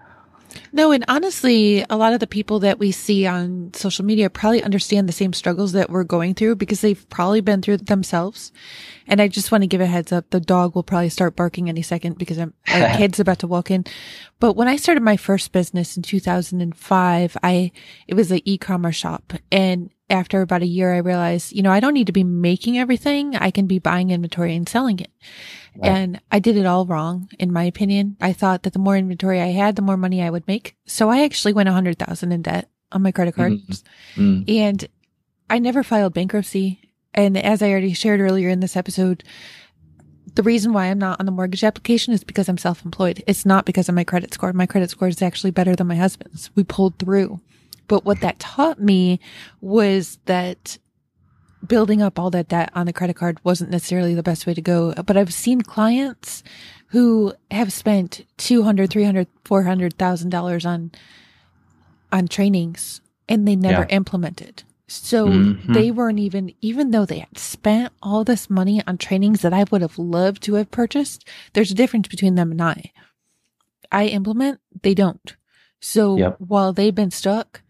[0.72, 4.62] No, and honestly, a lot of the people that we see on social media probably
[4.62, 8.52] understand the same struggles that we're going through because they've probably been through it themselves.
[9.06, 10.30] And I just want to give a heads up.
[10.30, 13.70] The dog will probably start barking any second because I'm, a kid's about to walk
[13.70, 13.84] in.
[14.38, 17.72] But when I started my first business in 2005, I,
[18.06, 21.80] it was an e-commerce shop and after about a year, I realized, you know, I
[21.80, 23.36] don't need to be making everything.
[23.36, 25.10] I can be buying inventory and selling it.
[25.76, 25.88] Right.
[25.90, 28.16] And I did it all wrong, in my opinion.
[28.20, 30.76] I thought that the more inventory I had, the more money I would make.
[30.86, 34.22] So I actually went a hundred thousand in debt on my credit cards mm-hmm.
[34.22, 34.50] mm.
[34.50, 34.88] and
[35.48, 36.80] I never filed bankruptcy.
[37.14, 39.24] And as I already shared earlier in this episode,
[40.34, 43.24] the reason why I'm not on the mortgage application is because I'm self-employed.
[43.26, 44.52] It's not because of my credit score.
[44.52, 46.50] My credit score is actually better than my husband's.
[46.54, 47.40] We pulled through.
[47.88, 49.18] But what that taught me
[49.60, 50.78] was that
[51.66, 54.62] building up all that debt on the credit card wasn't necessarily the best way to
[54.62, 54.94] go.
[54.94, 56.42] But I've seen clients
[56.88, 60.90] who have spent 200, 300, 400,000 dollars on,
[62.10, 63.96] on trainings and they never yeah.
[63.96, 64.64] implemented.
[64.88, 65.72] So mm-hmm.
[65.72, 69.64] they weren't even, even though they had spent all this money on trainings that I
[69.70, 72.92] would have loved to have purchased, there's a difference between them and I.
[73.92, 75.36] I implement, they don't.
[75.78, 76.36] So yep.
[76.38, 77.62] while they've been stuck,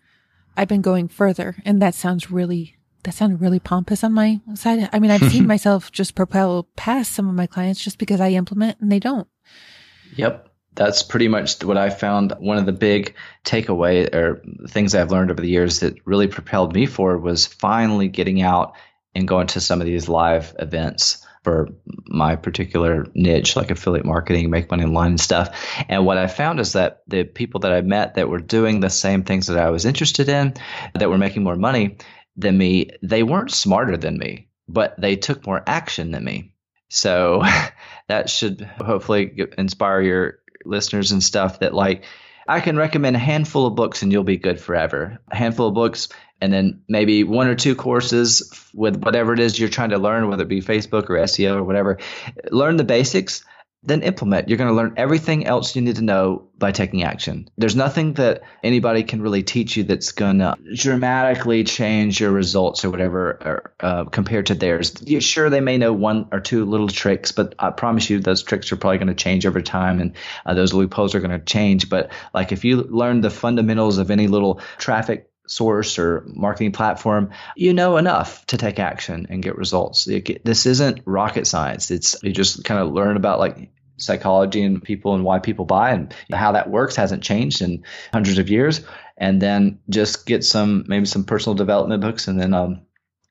[0.57, 1.57] I've been going further.
[1.67, 4.89] And that sounds really that sounded really pompous on my side.
[4.93, 8.31] I mean, I've seen myself just propel past some of my clients just because I
[8.31, 9.29] implement and they don't.
[10.17, 10.49] Yep.
[10.75, 12.33] That's pretty much what I found.
[12.39, 16.75] One of the big takeaway or things I've learned over the years that really propelled
[16.75, 18.75] me forward was finally getting out
[19.15, 21.69] and going to some of these live events for
[22.07, 25.59] my particular niche, like affiliate marketing, make money online and stuff.
[25.89, 28.91] And what I found is that the people that I met that were doing the
[28.91, 30.55] same things that I was interested in,
[30.95, 31.97] that were making more money,
[32.41, 36.55] than me, they weren't smarter than me, but they took more action than me.
[36.89, 37.43] So
[38.09, 42.05] that should hopefully inspire your listeners and stuff that like
[42.47, 45.21] I can recommend a handful of books and you'll be good forever.
[45.31, 46.09] A handful of books
[46.41, 50.29] and then maybe one or two courses with whatever it is you're trying to learn,
[50.29, 51.99] whether it be Facebook or SEO or whatever.
[52.51, 53.45] Learn the basics,
[53.83, 54.49] then implement.
[54.49, 57.49] You're going to learn everything else you need to know by taking action.
[57.57, 62.85] There's nothing that anybody can really teach you that's going to dramatically change your results
[62.85, 64.95] or whatever or, uh, compared to theirs.
[65.07, 68.43] You're sure, they may know one or two little tricks, but I promise you those
[68.43, 70.15] tricks are probably going to change over time and
[70.45, 71.89] uh, those loopholes are going to change.
[71.89, 77.31] But like if you learn the fundamentals of any little traffic source or marketing platform,
[77.57, 80.09] you know enough to take action and get results.
[80.45, 81.91] This isn't rocket science.
[81.91, 85.91] It's you just kind of learn about like psychology and people and why people buy
[85.91, 87.83] and how that works hasn't changed in
[88.13, 88.83] hundreds of years.
[89.17, 92.83] And then just get some maybe some personal development books and then um,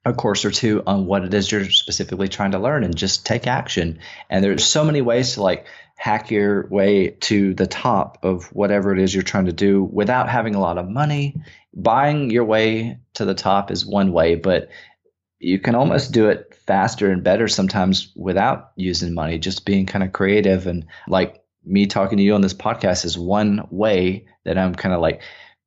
[0.06, 3.26] a course or two on what it is you're specifically trying to learn and just
[3.26, 4.00] take action.
[4.30, 5.66] And there's so many ways to like
[6.00, 10.30] hack your way to the top of whatever it is you're trying to do without
[10.30, 11.36] having a lot of money.
[11.74, 14.70] Buying your way to the top is one way, but
[15.40, 20.02] you can almost do it faster and better sometimes without using money, just being kind
[20.02, 20.68] of creative.
[20.68, 24.96] And like me talking to you on this podcast is one way that I'm kind
[24.96, 25.22] of like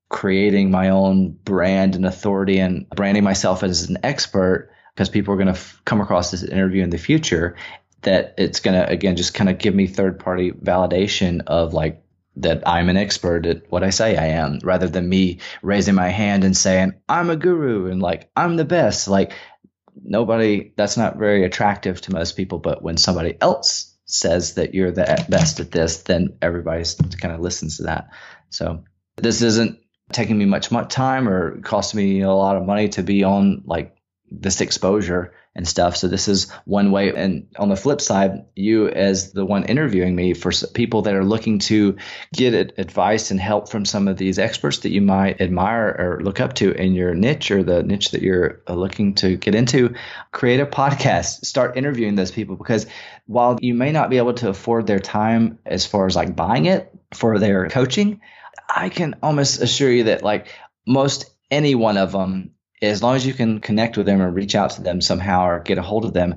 [0.08, 5.38] creating my own brand and authority and branding myself as an expert because people are
[5.38, 7.54] going to f- come across this interview in the future
[8.02, 12.02] that it's going to again just kind of give me third party validation of like
[12.36, 16.08] that I'm an expert at what I say I am rather than me raising my
[16.08, 19.08] hand and saying I'm a guru and like I'm the best.
[19.08, 19.32] Like
[20.02, 24.90] nobody that's not very attractive to most people but when somebody else says that you're
[24.90, 26.84] the best at this then everybody
[27.20, 28.08] kind of listens to that.
[28.50, 28.84] So
[29.16, 29.78] this isn't
[30.10, 33.96] taking me much time or costing me a lot of money to be on like
[34.40, 35.96] this exposure and stuff.
[35.96, 37.14] So this is one way.
[37.14, 41.24] And on the flip side, you as the one interviewing me for people that are
[41.24, 41.96] looking to
[42.32, 46.40] get advice and help from some of these experts that you might admire or look
[46.40, 49.94] up to in your niche or the niche that you're uh, looking to get into,
[50.30, 52.86] create a podcast, start interviewing those people because
[53.26, 56.64] while you may not be able to afford their time as far as like buying
[56.64, 58.22] it for their coaching,
[58.74, 60.48] I can almost assure you that like
[60.86, 64.54] most any one of them as long as you can connect with them or reach
[64.54, 66.36] out to them somehow or get a hold of them,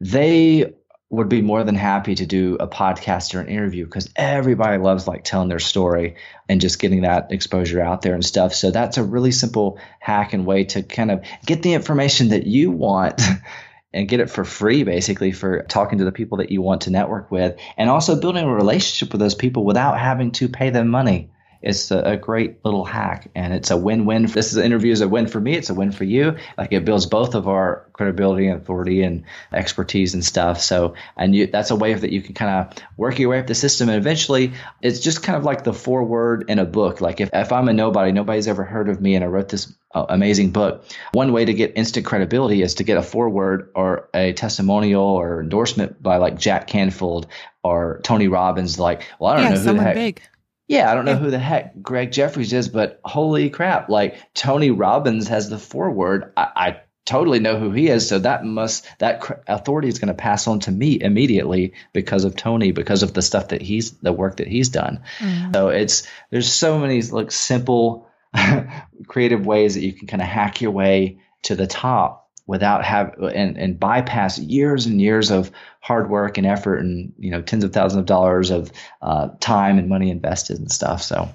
[0.00, 0.72] they
[1.10, 5.08] would be more than happy to do a podcast or an interview because everybody loves
[5.08, 6.14] like telling their story
[6.48, 8.54] and just getting that exposure out there and stuff.
[8.54, 12.46] So that's a really simple hack and way to kind of get the information that
[12.46, 13.20] you want
[13.92, 16.90] and get it for free basically for talking to the people that you want to
[16.90, 20.86] network with and also building a relationship with those people without having to pay them
[20.86, 24.26] money it's a, a, great little hack and it's a win-win.
[24.26, 25.54] This is an interview is a win for me.
[25.54, 26.36] It's a win for you.
[26.56, 30.60] Like it builds both of our credibility and authority and expertise and stuff.
[30.60, 33.46] So, and you, that's a way that you can kind of work your way up
[33.46, 33.90] the system.
[33.90, 37.02] And eventually it's just kind of like the foreword in a book.
[37.02, 39.72] Like if, if I'm a nobody, nobody's ever heard of me and I wrote this
[39.94, 40.84] uh, amazing book.
[41.12, 45.42] One way to get instant credibility is to get a foreword or a testimonial or
[45.42, 47.26] endorsement by like Jack Canfield
[47.62, 48.78] or Tony Robbins.
[48.78, 49.94] Like, well, I don't yeah, know who the heck.
[49.94, 50.22] Big
[50.70, 53.88] yeah, I don't know who the heck Greg Jeffries is, but holy crap!
[53.88, 56.32] Like Tony Robbins has the foreword.
[56.36, 60.14] I, I totally know who he is, so that must that authority is going to
[60.14, 64.12] pass on to me immediately because of Tony, because of the stuff that he's the
[64.12, 65.02] work that he's done.
[65.18, 65.54] Mm-hmm.
[65.54, 68.08] So it's there's so many like simple,
[69.08, 72.19] creative ways that you can kind of hack your way to the top
[72.50, 77.30] without have and, and bypass years and years of hard work and effort and you
[77.30, 81.28] know tens of thousands of dollars of uh, time and money invested and stuff so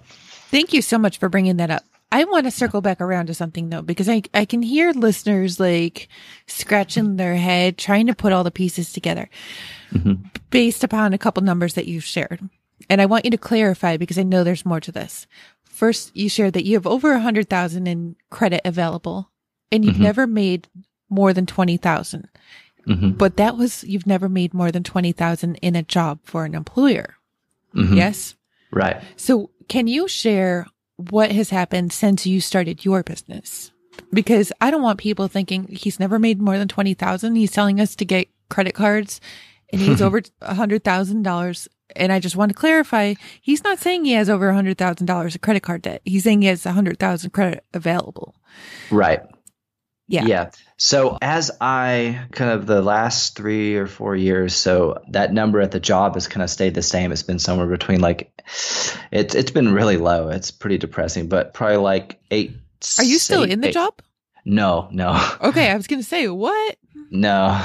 [0.52, 3.34] thank you so much for bringing that up i want to circle back around to
[3.34, 6.10] something though because i, I can hear listeners like
[6.48, 9.30] scratching their head trying to put all the pieces together
[9.94, 10.22] mm-hmm.
[10.50, 12.42] based upon a couple numbers that you've shared
[12.90, 15.28] and i want you to clarify because i know there's more to this
[15.64, 19.32] first you shared that you have over a hundred thousand in credit available
[19.72, 20.04] and you've mm-hmm.
[20.04, 20.68] never made
[21.16, 22.30] more than 20,000.
[22.88, 23.12] Mm-hmm.
[23.12, 27.16] But that was, you've never made more than 20,000 in a job for an employer.
[27.74, 27.96] Mm-hmm.
[27.96, 28.36] Yes.
[28.72, 29.02] Right.
[29.16, 33.72] So can you share what has happened since you started your business?
[34.12, 37.36] Because I don't want people thinking he's never made more than 20,000.
[37.36, 39.20] He's telling us to get credit cards
[39.72, 41.68] and he's over a hundred thousand dollars.
[41.96, 45.06] And I just want to clarify, he's not saying he has over a hundred thousand
[45.06, 46.02] dollars of credit card debt.
[46.04, 48.36] He's saying he has a hundred thousand credit available.
[48.92, 49.22] Right.
[50.08, 50.26] Yeah.
[50.26, 50.52] Yeah.
[50.78, 55.72] So as I kind of the last three or four years, so that number at
[55.72, 57.12] the job has kind of stayed the same.
[57.12, 58.32] It's been somewhere between like,
[59.12, 60.30] it's it's been really low.
[60.30, 62.56] It's pretty depressing, but probably like eight.
[63.00, 63.74] Are you still eight, in the eight.
[63.74, 64.00] job?
[64.46, 65.20] No, no.
[65.42, 66.78] Okay, I was gonna say what.
[67.10, 67.62] No,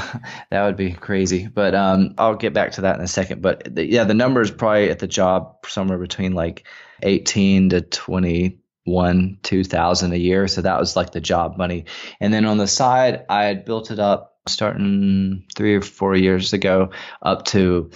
[0.51, 1.47] that would be crazy.
[1.47, 3.43] But um, I'll get back to that in a second.
[3.43, 6.67] But the, yeah, the number is probably at the job somewhere between like
[7.03, 10.49] 18 to 20 one, two thousand a year.
[10.49, 11.85] So that was like the job money.
[12.21, 16.53] And then on the side, I had built it up starting three or four years
[16.53, 16.91] ago
[17.23, 17.91] up to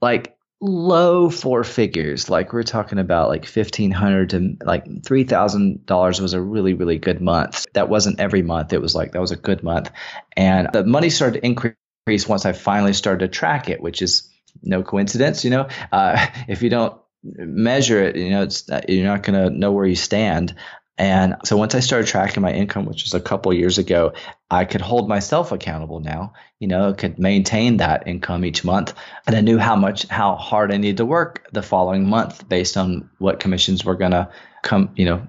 [0.00, 2.30] like low four figures.
[2.30, 6.74] Like we're talking about like fifteen hundred to like three thousand dollars was a really,
[6.74, 7.66] really good month.
[7.74, 8.72] That wasn't every month.
[8.72, 9.90] It was like that was a good month.
[10.36, 14.28] And the money started to increase once I finally started to track it, which is
[14.62, 15.68] no coincidence, you know.
[15.92, 19.86] Uh, if you don't measure it, you know, it's you're not going to know where
[19.86, 20.54] you stand.
[20.96, 24.12] And so once I started tracking my income, which was a couple years ago,
[24.48, 28.94] I could hold myself accountable now, you know, could maintain that income each month.
[29.26, 32.76] And I knew how much, how hard I needed to work the following month based
[32.76, 34.30] on what commissions were going to
[34.62, 35.26] come, you know,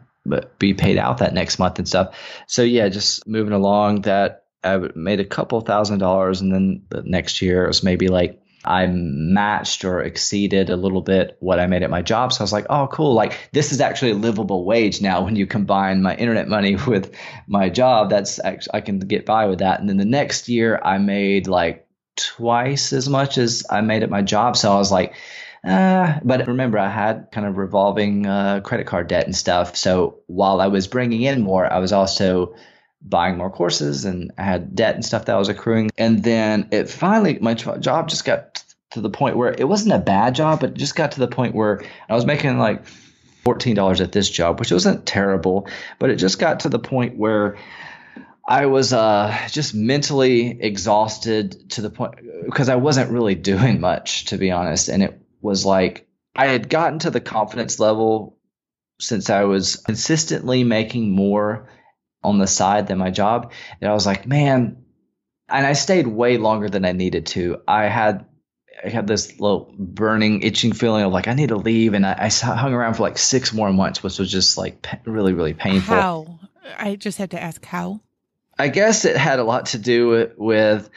[0.60, 2.16] be paid out that next month and stuff.
[2.48, 6.42] So yeah, just moving along that I made a couple thousand dollars.
[6.42, 11.02] And then the next year it was maybe like I matched or exceeded a little
[11.02, 12.34] bit what I made at my job.
[12.34, 13.14] So I was like, oh, cool.
[13.14, 17.16] Like this is actually a livable wage now when you combine my internet money with
[17.48, 18.10] my job.
[18.10, 19.80] That's I can get by with that.
[19.80, 24.10] And then the next year I made like twice as much as I made at
[24.10, 24.58] my job.
[24.58, 25.16] So I was like,
[25.66, 29.76] uh, but remember, I had kind of revolving uh, credit card debt and stuff.
[29.76, 32.56] So while I was bringing in more, I was also
[33.08, 35.92] buying more courses and I had debt and stuff that was accruing.
[35.98, 40.00] And then it finally, my job just got to the point where it wasn't a
[40.00, 42.84] bad job, but it just got to the point where I was making like
[43.46, 45.68] $14 at this job, which wasn't terrible,
[46.00, 47.58] but it just got to the point where
[48.48, 54.26] I was uh, just mentally exhausted to the point because I wasn't really doing much,
[54.26, 54.90] to be honest.
[54.90, 58.38] And it was like I had gotten to the confidence level
[59.00, 61.70] since I was consistently making more
[62.26, 64.84] on the side than my job that I was like, man,
[65.48, 67.62] and I stayed way longer than I needed to.
[67.68, 68.26] I had
[68.84, 72.16] I had this little burning, itching feeling of like I need to leave, and I,
[72.20, 75.96] I hung around for like six more months, which was just like really, really painful.
[75.96, 76.40] How?
[76.78, 78.02] I just had to ask how.
[78.58, 80.90] I guess it had a lot to do with, with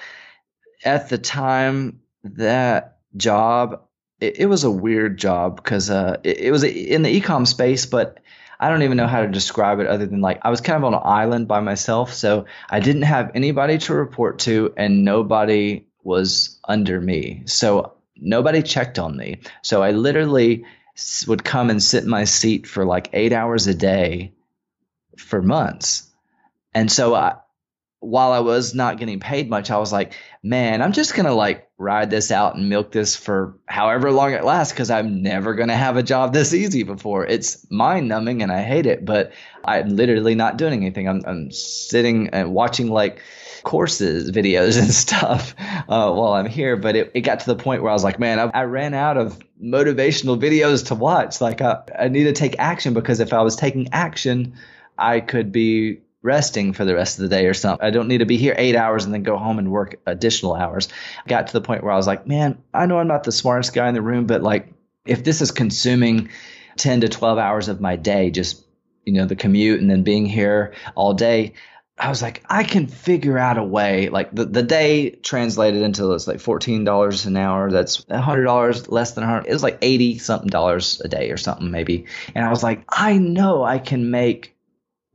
[0.85, 3.83] at the time that job.
[4.20, 7.87] It, it was a weird job because uh, it, it was in the ecom space,
[7.87, 8.18] but
[8.61, 10.85] I don't even know how to describe it other than like I was kind of
[10.85, 12.13] on an island by myself.
[12.13, 17.43] So I didn't have anybody to report to and nobody was under me.
[17.47, 19.41] So nobody checked on me.
[19.63, 20.65] So I literally
[21.29, 24.33] would come and sit in my seat for like eight hours a day
[25.17, 26.09] for months.
[26.75, 27.37] And so I,
[28.01, 31.32] while I was not getting paid much, I was like, man, I'm just going to
[31.32, 35.55] like ride this out and milk this for however long it lasts because I'm never
[35.55, 37.26] going to have a job this easy before.
[37.26, 39.32] It's mind numbing and I hate it, but
[39.64, 41.09] I'm literally not doing anything.
[41.09, 43.20] I'm, I'm sitting and watching like
[43.64, 45.55] courses, videos, and stuff
[45.88, 46.76] uh, while I'm here.
[46.76, 48.94] But it, it got to the point where I was like, man, I, I ran
[48.94, 51.40] out of motivational videos to watch.
[51.40, 54.55] Like, I, I need to take action because if I was taking action,
[54.96, 57.85] I could be resting for the rest of the day or something.
[57.85, 60.55] I don't need to be here eight hours and then go home and work additional
[60.55, 60.89] hours.
[61.24, 63.33] I got to the point where I was like, man, I know I'm not the
[63.33, 64.72] smartest guy in the room, but like
[65.07, 66.29] if this is consuming
[66.76, 68.62] 10 to 12 hours of my day, just,
[69.07, 71.55] you know, the commute and then being here all day,
[72.01, 74.09] I was like, I can figure out a way.
[74.09, 77.72] Like the, the day translated into it's like fourteen dollars an hour.
[77.72, 79.49] That's hundred dollars less than hundred.
[79.49, 82.07] It was like eighty something dollars a day or something maybe.
[82.37, 84.55] And I was like, I know I can make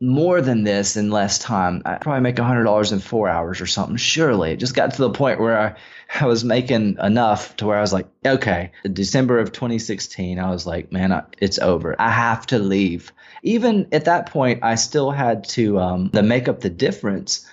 [0.02, 1.82] more than this in less time.
[1.86, 3.96] I probably make $100 in four hours or something.
[3.96, 4.52] Surely.
[4.52, 5.76] It just got to the point where I,
[6.22, 10.66] I was making enough to where I was like, okay, December of 2016, I was
[10.66, 11.96] like, man, I, it's over.
[12.00, 13.12] I have to leave.
[13.44, 17.50] Even at that point, I still had to um, to make up the difference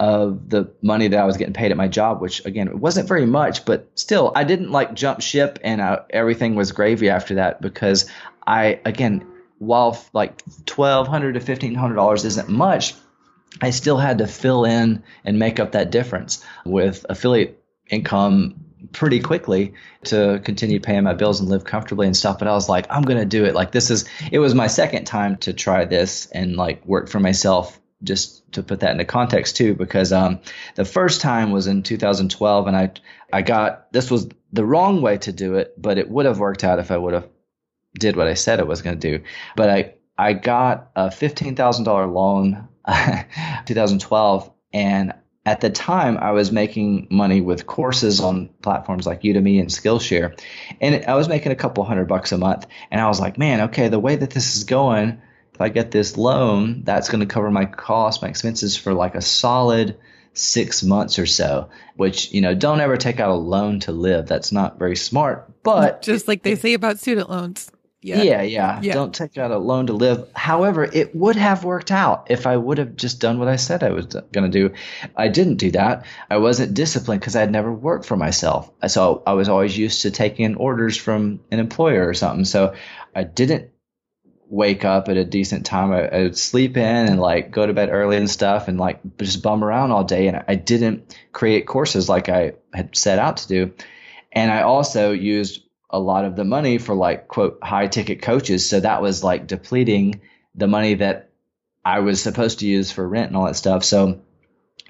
[0.00, 3.08] of the money that I was getting paid at my job, which again, it wasn't
[3.08, 7.36] very much, but still, I didn't like jump ship and uh, everything was gravy after
[7.36, 8.10] that because
[8.46, 9.24] I, again,
[9.66, 12.94] while like twelve hundred to fifteen hundred dollars isn't much,
[13.60, 19.20] I still had to fill in and make up that difference with affiliate income pretty
[19.20, 22.38] quickly to continue paying my bills and live comfortably and stuff.
[22.38, 23.54] But I was like, I'm gonna do it.
[23.54, 27.20] Like this is it was my second time to try this and like work for
[27.20, 30.40] myself just to put that into context too, because um,
[30.74, 32.92] the first time was in 2012, and I
[33.32, 36.64] I got this was the wrong way to do it, but it would have worked
[36.64, 37.28] out if I would have
[37.98, 39.24] did what I said I was going to do.
[39.56, 42.68] But I I got a fifteen thousand dollar loan,
[43.66, 45.14] 2012, and
[45.46, 50.38] at the time I was making money with courses on platforms like Udemy and Skillshare,
[50.80, 52.66] and I was making a couple hundred bucks a month.
[52.90, 55.20] And I was like, man, okay, the way that this is going,
[55.52, 59.14] if I get this loan, that's going to cover my costs, my expenses for like
[59.14, 59.98] a solid
[60.32, 64.26] six months or so, which, you know, don't ever take out a loan to live.
[64.26, 65.62] That's not very smart.
[65.62, 67.70] But just like they say about student loans.
[68.04, 68.24] Yet.
[68.24, 68.92] Yeah, yeah, yeah.
[68.92, 70.28] Don't take out a loan to live.
[70.34, 73.82] However, it would have worked out if I would have just done what I said
[73.82, 74.74] I was going to do.
[75.16, 76.04] I didn't do that.
[76.30, 78.70] I wasn't disciplined because I had never worked for myself.
[78.88, 82.44] So I was always used to taking orders from an employer or something.
[82.44, 82.74] So
[83.14, 83.70] I didn't
[84.48, 85.90] wake up at a decent time.
[85.90, 89.00] I, I, would sleep in and like go to bed early and stuff and like
[89.18, 90.28] just bum around all day.
[90.28, 93.74] And I didn't create courses like I had set out to do.
[94.30, 95.63] And I also used
[95.94, 98.68] a lot of the money for like quote high ticket coaches.
[98.68, 100.20] So that was like depleting
[100.54, 101.30] the money that
[101.84, 103.84] I was supposed to use for rent and all that stuff.
[103.84, 104.20] So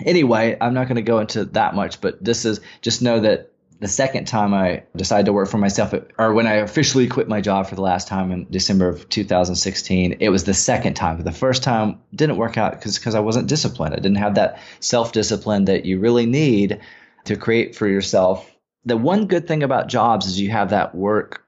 [0.05, 3.51] anyway, I'm not going to go into that much, but this is just know that
[3.81, 7.41] the second time I decided to work for myself, or when I officially quit my
[7.41, 11.21] job for the last time in December of 2016, it was the second time.
[11.23, 13.95] The first time didn't work out because I wasn't disciplined.
[13.95, 16.81] I didn't have that self discipline that you really need
[17.25, 18.54] to create for yourself.
[18.85, 21.45] The one good thing about jobs is you have that work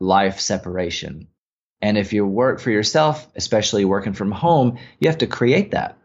[0.00, 1.28] life separation.
[1.82, 5.98] And if you work for yourself, especially working from home, you have to create that.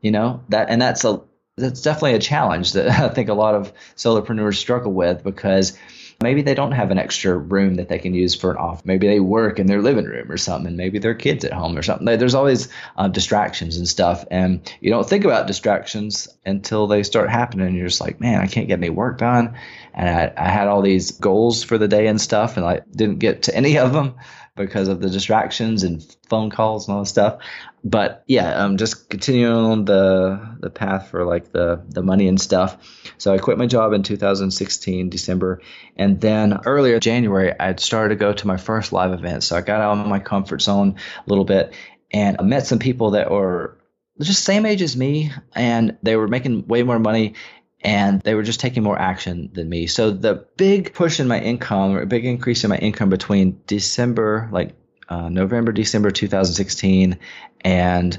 [0.00, 1.22] You know that, and that's a
[1.56, 5.76] that's definitely a challenge that I think a lot of solopreneurs struggle with because
[6.20, 8.84] maybe they don't have an extra room that they can use for an off.
[8.84, 11.76] Maybe they work in their living room or something, and maybe their kids at home
[11.78, 12.06] or something.
[12.18, 17.30] There's always uh, distractions and stuff, and you don't think about distractions until they start
[17.30, 17.74] happening.
[17.74, 19.54] You're just like, man, I can't get any work done,
[19.94, 23.18] and I, I had all these goals for the day and stuff, and I didn't
[23.18, 24.16] get to any of them
[24.58, 27.40] because of the distractions and phone calls and all this stuff.
[27.82, 32.40] But yeah, um, just continuing on the the path for like the the money and
[32.40, 32.76] stuff.
[33.18, 35.62] So I quit my job in 2016 December,
[35.96, 39.44] and then earlier January I started to go to my first live event.
[39.44, 40.96] So I got out of my comfort zone
[41.26, 41.72] a little bit,
[42.12, 43.78] and I met some people that were
[44.20, 47.34] just same age as me, and they were making way more money
[47.80, 49.86] and they were just taking more action than me.
[49.86, 53.60] So the big push in my income or a big increase in my income between
[53.66, 54.74] December, like
[55.08, 57.18] uh, November, December 2016,
[57.60, 58.18] and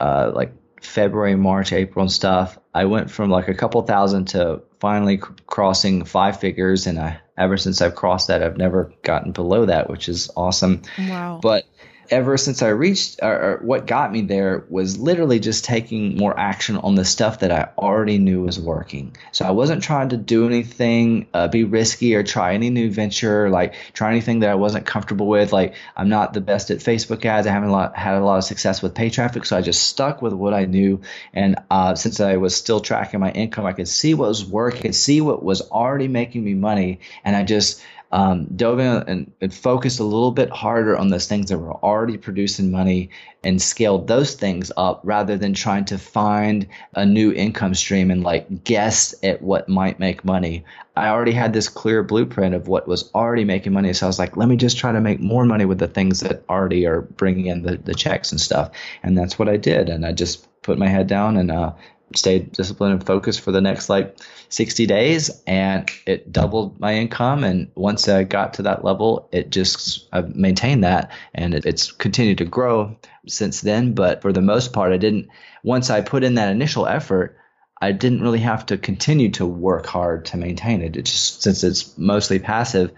[0.00, 4.62] uh, like February, March, April, and stuff, I went from like a couple thousand to
[4.80, 6.86] finally c- crossing five figures.
[6.86, 10.82] And I, ever since I've crossed that, I've never gotten below that, which is awesome.
[10.98, 11.40] Wow.
[11.42, 11.64] But
[12.10, 16.38] ever since I reached, or, or, what got me there was literally just taking more
[16.38, 19.16] action on the stuff that I already knew was working.
[19.32, 23.50] So I wasn't trying to do anything, uh, be risky or try any new venture,
[23.50, 25.52] like try anything that I wasn't comfortable with.
[25.52, 27.46] Like I'm not the best at Facebook ads.
[27.46, 29.44] I haven't a lot, had a lot of success with pay traffic.
[29.44, 31.00] So I just stuck with what I knew.
[31.32, 34.82] And uh, since I was still tracking my income, I could see what was working,
[34.82, 37.00] could see what was already making me money.
[37.24, 37.82] And I just,
[38.14, 41.74] um, dove in and, and, focused a little bit harder on those things that were
[41.74, 43.10] already producing money
[43.42, 48.22] and scaled those things up rather than trying to find a new income stream and
[48.22, 50.64] like guess at what might make money.
[50.94, 53.92] I already had this clear blueprint of what was already making money.
[53.92, 56.20] So I was like, let me just try to make more money with the things
[56.20, 58.70] that already are bringing in the, the checks and stuff.
[59.02, 59.88] And that's what I did.
[59.88, 61.72] And I just put my head down and uh,
[62.14, 67.44] stayed disciplined and focused for the next like 60 days and it doubled my income
[67.44, 71.90] and once i got to that level it just i've maintained that and it, it's
[71.90, 72.96] continued to grow
[73.26, 75.28] since then but for the most part i didn't
[75.62, 77.36] once i put in that initial effort
[77.80, 80.96] i didn't really have to continue to work hard to maintain it.
[80.96, 82.92] It just since it's mostly passive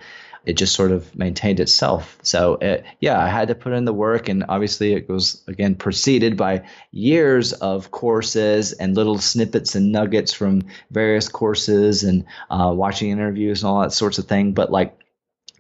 [0.47, 2.17] it just sort of maintained itself.
[2.23, 5.75] So it, yeah, I had to put in the work, and obviously it was again
[5.75, 12.73] preceded by years of courses and little snippets and nuggets from various courses and uh,
[12.75, 14.53] watching interviews and all that sorts of thing.
[14.53, 14.97] But like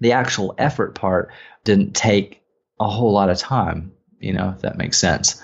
[0.00, 1.32] the actual effort part
[1.64, 2.40] didn't take
[2.78, 3.92] a whole lot of time.
[4.20, 5.42] You know, if that makes sense.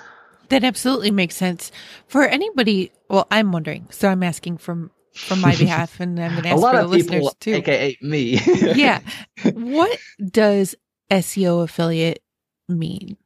[0.48, 1.72] That absolutely makes sense
[2.06, 2.92] for anybody.
[3.08, 6.56] Well, I'm wondering, so I'm asking from from my behalf, and I'm going to ask
[6.56, 7.54] a lot for the of listeners too.
[7.54, 8.40] AKA me.
[8.74, 9.00] yeah.
[9.52, 9.98] What
[10.30, 10.74] does
[11.10, 12.22] SEO affiliate
[12.68, 13.16] mean?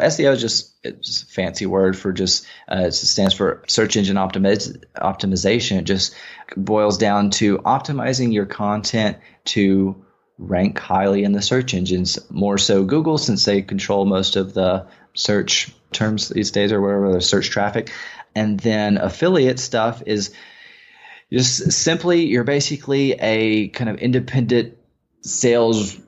[0.00, 4.16] SEO is just it's a fancy word for just uh, it stands for search engine
[4.16, 5.78] optimiz- optimization.
[5.78, 6.14] It just
[6.56, 10.04] boils down to optimizing your content to
[10.38, 12.18] rank highly in the search engines.
[12.30, 17.12] More so Google, since they control most of the search terms these days, or whatever
[17.12, 17.92] the search traffic.
[18.34, 20.32] And then affiliate stuff is
[21.32, 24.76] just simply you're basically a kind of independent
[25.22, 25.98] sales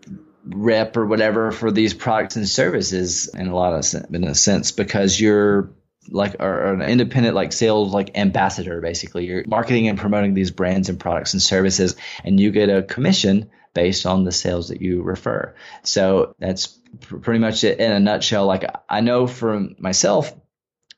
[0.44, 4.72] rep or whatever for these products and services in a lot of in a sense
[4.72, 5.70] because you're
[6.10, 9.26] like or an independent like sales like ambassador basically.
[9.26, 11.94] You're marketing and promoting these brands and products and services
[12.24, 15.54] and you get a commission based on the sales that you refer.
[15.82, 16.66] So that's
[17.00, 18.46] pr- pretty much it in a nutshell.
[18.46, 20.34] Like i know for myself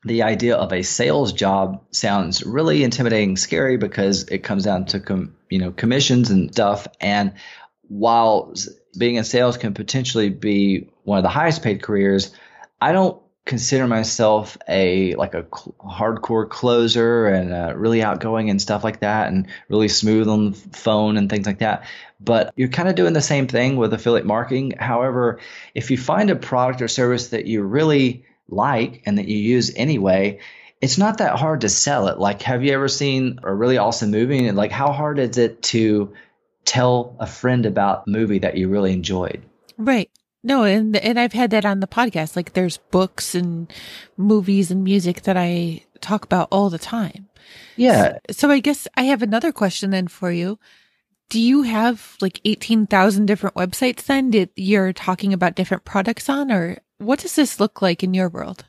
[0.05, 4.99] the idea of a sales job sounds really intimidating, scary because it comes down to
[4.99, 6.87] com, you know commissions and stuff.
[7.01, 7.33] And
[7.87, 8.53] while
[8.97, 12.31] being in sales can potentially be one of the highest paid careers.
[12.81, 18.59] I don't consider myself a like a cl- hardcore closer and uh, really outgoing and
[18.59, 21.85] stuff like that and really smooth on the phone and things like that
[22.19, 25.39] but you're kind of doing the same thing with affiliate marketing however
[25.75, 29.73] if you find a product or service that you really like and that you use
[29.75, 30.39] anyway
[30.81, 34.11] it's not that hard to sell it like have you ever seen a really awesome
[34.11, 36.13] movie and like how hard is it to
[36.63, 39.41] tell a friend about a movie that you really enjoyed
[39.77, 40.09] right
[40.45, 42.35] no, and and I've had that on the podcast.
[42.35, 43.73] Like there's books and
[44.15, 47.29] movies and music that I talk about all the time.
[47.75, 48.19] Yeah.
[48.29, 50.59] So, so I guess I have another question then for you.
[51.29, 56.51] Do you have like 18,000 different websites then that you're talking about different products on
[56.51, 58.65] or what does this look like in your world?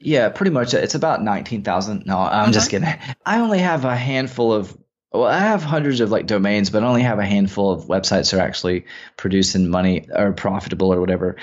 [0.00, 0.74] Yeah, pretty much.
[0.74, 2.04] It's about 19,000.
[2.06, 2.88] No, I'm just kidding.
[3.24, 4.76] I only have a handful of
[5.12, 8.30] well, I have hundreds of like domains, but I only have a handful of websites
[8.30, 8.86] that are actually
[9.16, 11.36] producing money or profitable or whatever.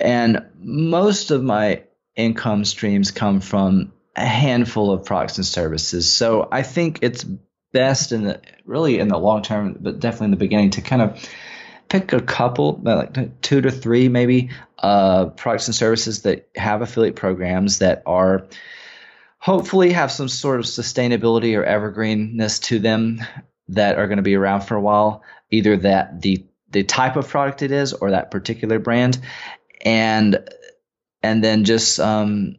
[0.00, 1.84] And most of my
[2.16, 6.10] income streams come from a handful of products and services.
[6.10, 7.24] So I think it's
[7.72, 11.02] best in the really in the long term, but definitely in the beginning to kind
[11.02, 11.28] of
[11.88, 14.50] pick a couple, like two to three maybe,
[14.84, 18.46] uh, products and services that have affiliate programs that are
[19.38, 23.18] hopefully have some sort of sustainability or evergreenness to them
[23.68, 25.22] that are going to be around for a while.
[25.50, 29.18] Either that the the type of product it is or that particular brand,
[29.80, 30.46] and
[31.22, 32.56] and then just um,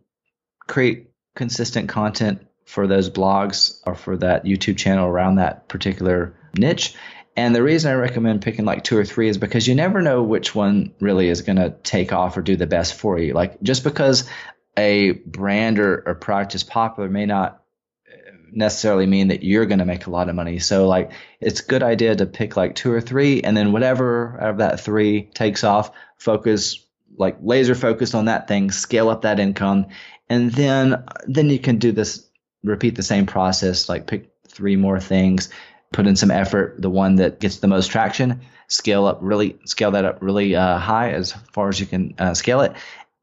[0.65, 6.95] create consistent content for those blogs or for that YouTube channel around that particular niche.
[7.35, 10.23] And the reason I recommend picking like two or three is because you never know
[10.23, 13.33] which one really is going to take off or do the best for you.
[13.33, 14.29] Like just because
[14.77, 17.61] a brand or, or product is popular may not
[18.09, 20.59] uh, necessarily mean that you're going to make a lot of money.
[20.59, 21.11] So like
[21.41, 24.79] it's good idea to pick like two or three and then whatever out of that
[24.79, 26.85] three takes off, focus
[27.17, 29.87] like laser focused on that thing, scale up that income
[30.29, 32.27] and then then you can do this
[32.63, 35.49] repeat the same process like pick three more things,
[35.95, 39.91] put in some effort, the one that gets the most traction, scale up really scale
[39.91, 42.73] that up really uh, high as far as you can uh, scale it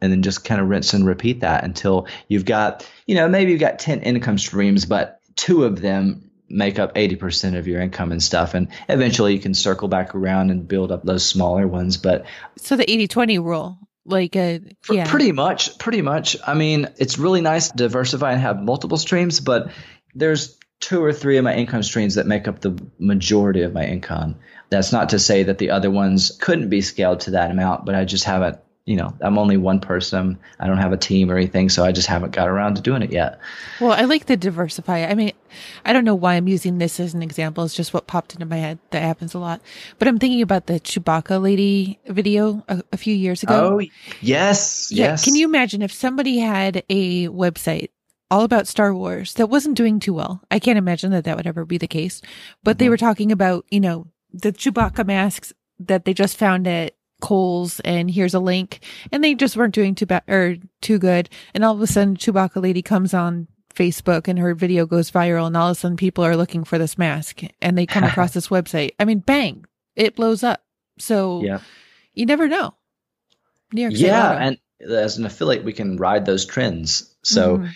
[0.01, 3.53] and then just kind of rinse and repeat that until you've got, you know, maybe
[3.53, 8.11] you've got 10 income streams, but two of them make up 80% of your income
[8.11, 8.55] and stuff.
[8.55, 11.99] And eventually you can circle back around and build up those smaller ones.
[11.99, 14.59] But so the 80 20 rule, like, uh,
[14.91, 15.09] yeah.
[15.09, 16.37] Pretty much, pretty much.
[16.45, 19.71] I mean, it's really nice to diversify and have multiple streams, but
[20.15, 23.87] there's two or three of my income streams that make up the majority of my
[23.87, 24.35] income.
[24.69, 27.95] That's not to say that the other ones couldn't be scaled to that amount, but
[27.95, 30.41] I just haven't you know, I'm only one person.
[30.59, 33.03] I don't have a team or anything, so I just haven't got around to doing
[33.03, 33.39] it yet.
[33.81, 35.05] Well, I like the diversify.
[35.05, 35.33] I mean,
[35.85, 37.63] I don't know why I'm using this as an example.
[37.63, 38.81] It's just what popped into my head.
[38.91, 39.61] That happens a lot.
[40.01, 43.79] But I'm thinking about the Chewbacca lady video a, a few years ago.
[43.81, 43.87] Oh,
[44.21, 45.11] yes, yeah.
[45.11, 45.25] yes.
[45.25, 47.91] Can you imagine if somebody had a website
[48.33, 50.43] all about Star Wars that wasn't doing too well?
[50.51, 52.23] I can't imagine that that would ever be the case.
[52.65, 52.79] But mm-hmm.
[52.79, 57.79] they were talking about, you know, the Chewbacca masks that they just found at Kohl's
[57.81, 58.81] and here's a link.
[59.13, 61.29] And they just weren't doing too bad or too good.
[61.53, 65.47] And all of a sudden Chewbacca lady comes on Facebook and her video goes viral
[65.47, 68.33] and all of a sudden people are looking for this mask and they come across
[68.35, 68.93] this website.
[68.99, 70.65] I mean, bang, it blows up.
[70.99, 71.61] So yeah.
[72.15, 72.75] you never know.
[73.75, 74.33] New York yeah.
[74.33, 77.15] And as an affiliate, we can ride those trends.
[77.23, 77.69] So mm-hmm.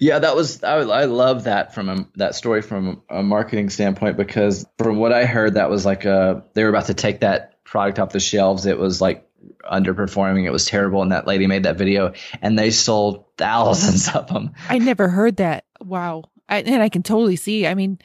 [0.00, 4.16] Yeah, that was I, I love that from a, that story from a marketing standpoint
[4.16, 7.62] because from what I heard, that was like a they were about to take that
[7.64, 8.66] product off the shelves.
[8.66, 9.30] It was like
[9.70, 10.44] underperforming.
[10.44, 11.02] It was terrible.
[11.02, 14.52] And that lady made that video and they sold thousands of them.
[14.68, 15.64] I never heard that.
[15.80, 16.24] Wow.
[16.48, 17.66] I, and I can totally see.
[17.66, 17.98] I mean,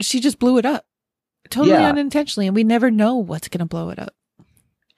[0.00, 0.84] she just blew it up
[1.50, 1.88] totally yeah.
[1.88, 2.46] unintentionally.
[2.46, 4.14] And we never know what's going to blow it up.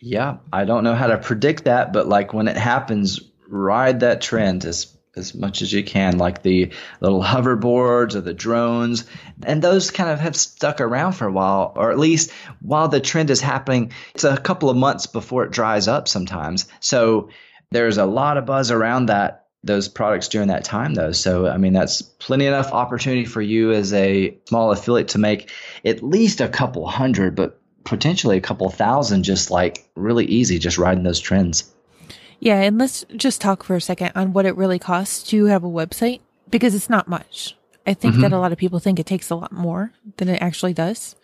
[0.00, 0.38] Yeah.
[0.52, 4.64] I don't know how to predict that, but like when it happens, ride that trend
[4.64, 9.04] as as much as you can, like the little hoverboards or the drones.
[9.44, 13.00] And those kind of have stuck around for a while, or at least while the
[13.00, 16.66] trend is happening, it's a couple of months before it dries up sometimes.
[16.80, 17.30] So
[17.70, 21.12] there's a lot of buzz around that those products during that time though.
[21.12, 25.50] So I mean that's plenty enough opportunity for you as a small affiliate to make
[25.84, 30.78] at least a couple hundred, but potentially a couple thousand just like really easy just
[30.78, 31.72] riding those trends.
[32.40, 35.64] Yeah, and let's just talk for a second on what it really costs to have
[35.64, 36.20] a website
[36.50, 37.56] because it's not much.
[37.86, 38.22] I think mm-hmm.
[38.22, 41.16] that a lot of people think it takes a lot more than it actually does.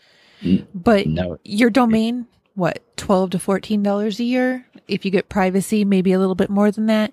[0.74, 1.38] But no.
[1.44, 4.66] your domain, what, 12 to $14 a year?
[4.88, 7.12] If you get privacy, maybe a little bit more than that.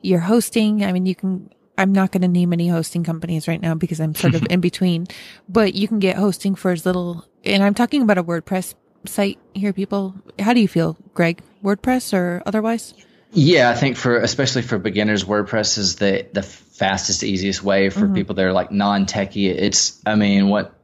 [0.00, 3.60] Your hosting, I mean, you can, I'm not going to name any hosting companies right
[3.60, 5.06] now because I'm sort of in between,
[5.48, 8.74] but you can get hosting for as little, and I'm talking about a WordPress
[9.06, 10.14] site here, people?
[10.38, 11.42] How do you feel, Greg?
[11.62, 12.94] WordPress or otherwise?
[13.34, 18.00] Yeah, I think for especially for beginners, WordPress is the the fastest, easiest way for
[18.00, 18.14] mm-hmm.
[18.14, 19.48] people that are like non-techie.
[19.48, 20.74] It's, I mean, what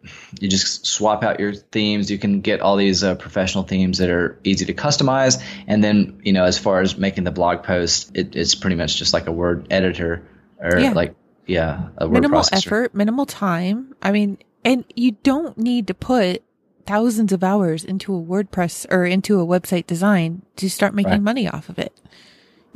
[0.40, 2.10] you just swap out your themes.
[2.10, 6.20] You can get all these uh, professional themes that are easy to customize, and then
[6.24, 9.26] you know, as far as making the blog post, it, it's pretty much just like
[9.26, 10.26] a word editor
[10.58, 10.92] or yeah.
[10.92, 11.14] like
[11.46, 12.66] yeah, a word minimal processor.
[12.66, 13.94] effort, minimal time.
[14.00, 16.42] I mean, and you don't need to put
[16.86, 21.22] thousands of hours into a WordPress or into a website design to start making right.
[21.22, 21.92] money off of it.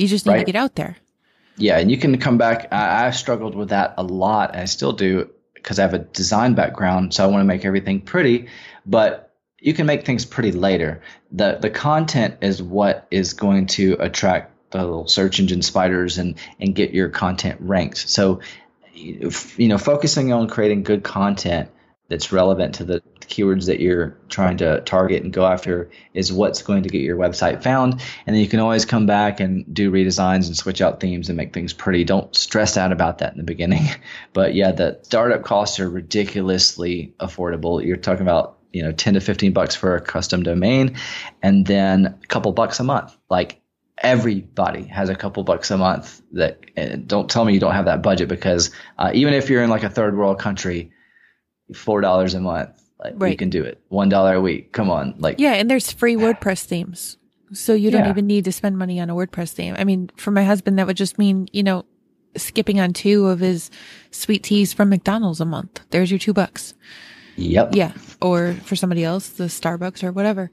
[0.02, 0.38] You just need right.
[0.40, 0.96] to get out there.
[1.56, 2.72] Yeah, and you can come back.
[2.72, 4.56] I, I've struggled with that a lot.
[4.56, 8.00] I still do because I have a design background, so I want to make everything
[8.00, 8.48] pretty.
[8.84, 11.02] But you can make things pretty later.
[11.30, 16.34] the The content is what is going to attract the little search engine spiders and
[16.58, 17.98] and get your content ranked.
[18.08, 18.40] So,
[18.92, 21.70] you know, focusing on creating good content
[22.08, 26.62] that's relevant to the keywords that you're trying to target and go after is what's
[26.62, 27.94] going to get your website found.
[28.26, 31.36] And then you can always come back and do redesigns and switch out themes and
[31.36, 32.04] make things pretty.
[32.04, 33.82] Don't stress out about that in the beginning.
[34.34, 37.84] But yeah, the startup costs are ridiculously affordable.
[37.84, 40.96] You're talking about you know 10 to 15 bucks for a custom domain
[41.42, 43.60] and then a couple bucks a month like
[43.98, 46.58] everybody has a couple bucks a month that
[47.06, 49.82] don't tell me you don't have that budget because uh, even if you're in like
[49.82, 50.90] a third world country
[51.74, 52.81] four dollars a month.
[53.02, 53.30] Like right.
[53.30, 53.80] you can do it.
[53.88, 54.72] One dollar a week.
[54.72, 55.14] Come on.
[55.18, 57.18] Like Yeah, and there's free WordPress themes.
[57.52, 58.10] So you don't yeah.
[58.10, 59.74] even need to spend money on a WordPress theme.
[59.76, 61.84] I mean, for my husband that would just mean, you know,
[62.36, 63.70] skipping on two of his
[64.10, 65.80] sweet teas from McDonald's a month.
[65.90, 66.74] There's your two bucks.
[67.36, 67.74] Yep.
[67.74, 67.92] Yeah.
[68.20, 70.50] Or for somebody else, the Starbucks or whatever.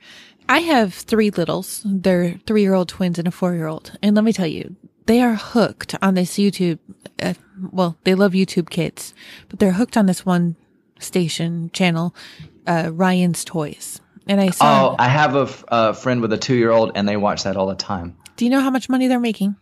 [0.48, 1.84] I have three littles.
[1.86, 3.98] They're three year old twins and a four year old.
[4.02, 4.76] And let me tell you,
[5.06, 6.80] they are hooked on this YouTube.
[7.22, 7.34] Uh,
[7.72, 9.14] well, they love YouTube kids,
[9.48, 10.56] but they're hooked on this one
[11.00, 12.16] station channel,
[12.68, 14.00] uh, Ryan's Toys.
[14.28, 14.92] And I saw.
[14.92, 17.44] Oh, I have a, f- a friend with a two year old, and they watch
[17.44, 18.16] that all the time.
[18.36, 19.56] Do you know how much money they're making?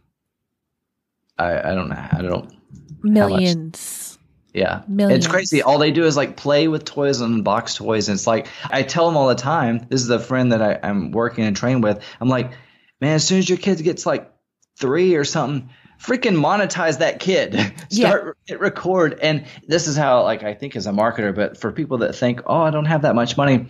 [1.38, 2.08] I, I don't know.
[2.12, 2.54] I don't.
[3.02, 4.20] Millions.
[4.54, 4.82] Yeah.
[4.88, 5.26] Millions.
[5.26, 5.62] It's crazy.
[5.62, 8.10] All they do is like play with toys and box toys.
[8.10, 10.80] And it's like, I tell them all the time, this is a friend that I,
[10.82, 12.04] I'm working and train with.
[12.20, 12.52] I'm like,
[13.00, 14.32] man, as soon as your kid gets like
[14.78, 15.70] three or something,
[16.00, 17.56] freaking monetize that kid.
[17.90, 18.56] Start yeah.
[18.60, 19.20] record.
[19.22, 22.42] And this is how like I think as a marketer, but for people that think,
[22.46, 23.68] oh, I don't have that much money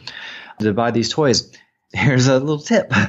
[0.59, 1.51] to buy these toys,
[1.93, 2.91] here's a little tip.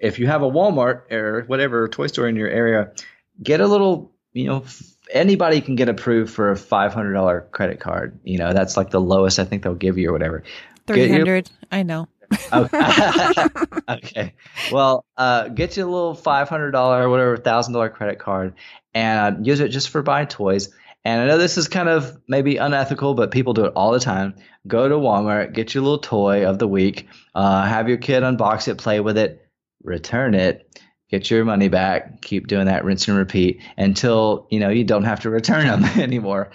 [0.00, 2.92] If you have a Walmart or whatever toy store in your area,
[3.40, 4.64] get a little, you know,
[5.12, 8.18] anybody can get approved for a $500 credit card.
[8.24, 10.42] You know, that's like the lowest I think they'll give you or whatever.
[10.88, 12.08] 300 I know.
[13.88, 14.34] okay.
[14.70, 18.54] Well, uh, get you a little five hundred dollar, or whatever, thousand dollar credit card,
[18.94, 20.70] and uh, use it just for buying toys.
[21.04, 24.00] And I know this is kind of maybe unethical, but people do it all the
[24.00, 24.34] time.
[24.66, 28.68] Go to Walmart, get your little toy of the week, uh, have your kid unbox
[28.68, 29.44] it, play with it,
[29.82, 30.80] return it,
[31.10, 32.22] get your money back.
[32.22, 35.84] Keep doing that, rinse and repeat until you know you don't have to return them
[36.00, 36.50] anymore.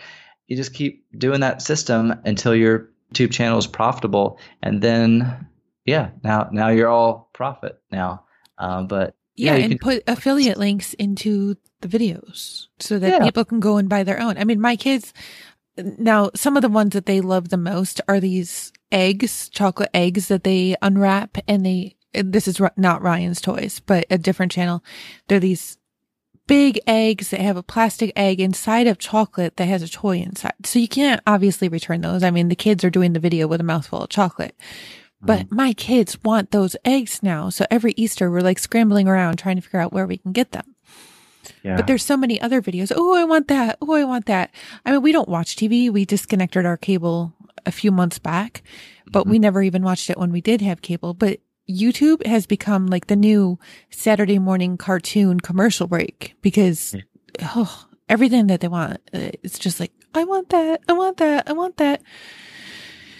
[0.47, 5.47] You just keep doing that system until your YouTube channel is profitable, and then
[5.88, 8.25] yeah, now now you're all profit now.
[8.59, 13.23] Um, but yeah, yeah and can, put affiliate links into the videos so that yeah.
[13.23, 14.38] people can go and buy their own.
[14.38, 15.13] I mean, my kids
[15.77, 20.27] now some of the ones that they love the most are these eggs, chocolate eggs
[20.27, 21.95] that they unwrap and they.
[22.13, 24.83] This is not Ryan's toys, but a different channel.
[25.27, 25.77] They're these
[26.47, 30.53] big eggs that have a plastic egg inside of chocolate that has a toy inside.
[30.65, 32.23] So you can't obviously return those.
[32.23, 34.55] I mean, the kids are doing the video with a mouthful of chocolate.
[35.22, 35.55] But mm-hmm.
[35.55, 37.49] my kids want those eggs now.
[37.49, 40.51] So every Easter, we're like scrambling around trying to figure out where we can get
[40.51, 40.76] them.
[41.63, 41.76] Yeah.
[41.76, 42.91] But there's so many other videos.
[42.95, 43.78] Oh, I want that.
[43.82, 44.53] Oh, I want that.
[44.86, 45.89] I mean, we don't watch TV.
[45.89, 47.34] We disconnected our cable
[47.65, 48.63] a few months back,
[49.05, 49.32] but mm-hmm.
[49.32, 51.13] we never even watched it when we did have cable.
[51.13, 51.39] But
[51.70, 53.59] YouTube has become like the new
[53.89, 56.95] Saturday morning cartoon commercial break because
[57.41, 60.82] oh, everything that they want, uh, it's just like, I want that.
[60.88, 61.49] I want that.
[61.49, 62.01] I want that.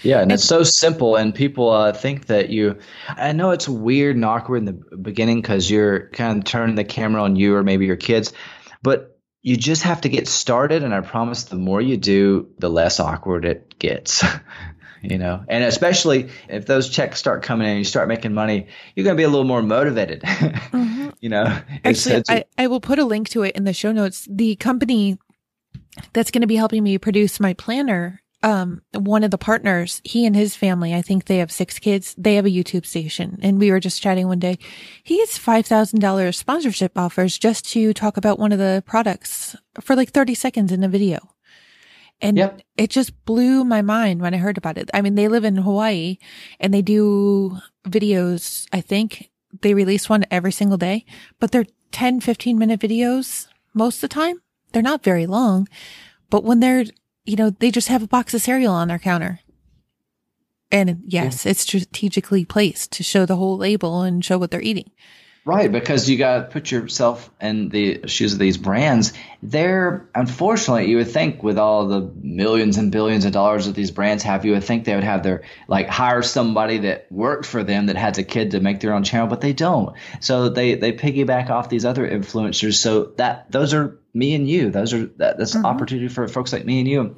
[0.04, 2.80] Yeah, and it's so simple, and people uh, think that you.
[3.10, 6.84] I know it's weird and awkward in the beginning because you're kind of turning the
[6.84, 8.34] camera on you or maybe your kids,
[8.82, 10.84] but you just have to get started.
[10.84, 14.24] And I promise, the more you do, the less awkward it gets.
[15.02, 18.68] you know, and especially if those checks start coming in, and you start making money,
[18.96, 20.22] you're going to be a little more motivated.
[20.22, 21.10] Mm-hmm.
[21.20, 24.28] you know, actually, I, I will put a link to it in the show notes.
[24.30, 25.18] The company
[26.14, 30.26] that's going to be helping me produce my planner um, one of the partners, he
[30.26, 32.16] and his family, I think they have six kids.
[32.18, 34.58] They have a YouTube station and we were just chatting one day.
[35.04, 40.12] He gets $5,000 sponsorship offers just to talk about one of the products for like
[40.12, 41.18] 30 seconds in a video.
[42.22, 42.62] And Yep.
[42.78, 44.90] it just blew my mind when I heard about it.
[44.94, 46.18] I mean, they live in Hawaii
[46.60, 48.66] and they do videos.
[48.72, 49.30] I think
[49.62, 51.06] they release one every single day,
[51.40, 54.42] but they're 10, 15 minute videos most of the time.
[54.72, 55.68] They're not very long,
[56.30, 56.86] but when they're,
[57.28, 59.42] you know, they just have a box of cereal on their counter.
[60.72, 64.92] And yes, it's strategically placed to show the whole label and show what they're eating.
[65.46, 69.14] Right, because you got to put yourself in the shoes of these brands.
[69.42, 73.92] They're, unfortunately, you would think with all the millions and billions of dollars that these
[73.92, 77.64] brands have, you would think they would have their, like, hire somebody that worked for
[77.64, 79.96] them that has a kid to make their own channel, but they don't.
[80.20, 82.74] So they, they piggyback off these other influencers.
[82.74, 84.72] So that, those are me and you.
[84.72, 87.16] Those are, that, that's an opportunity for folks like me and you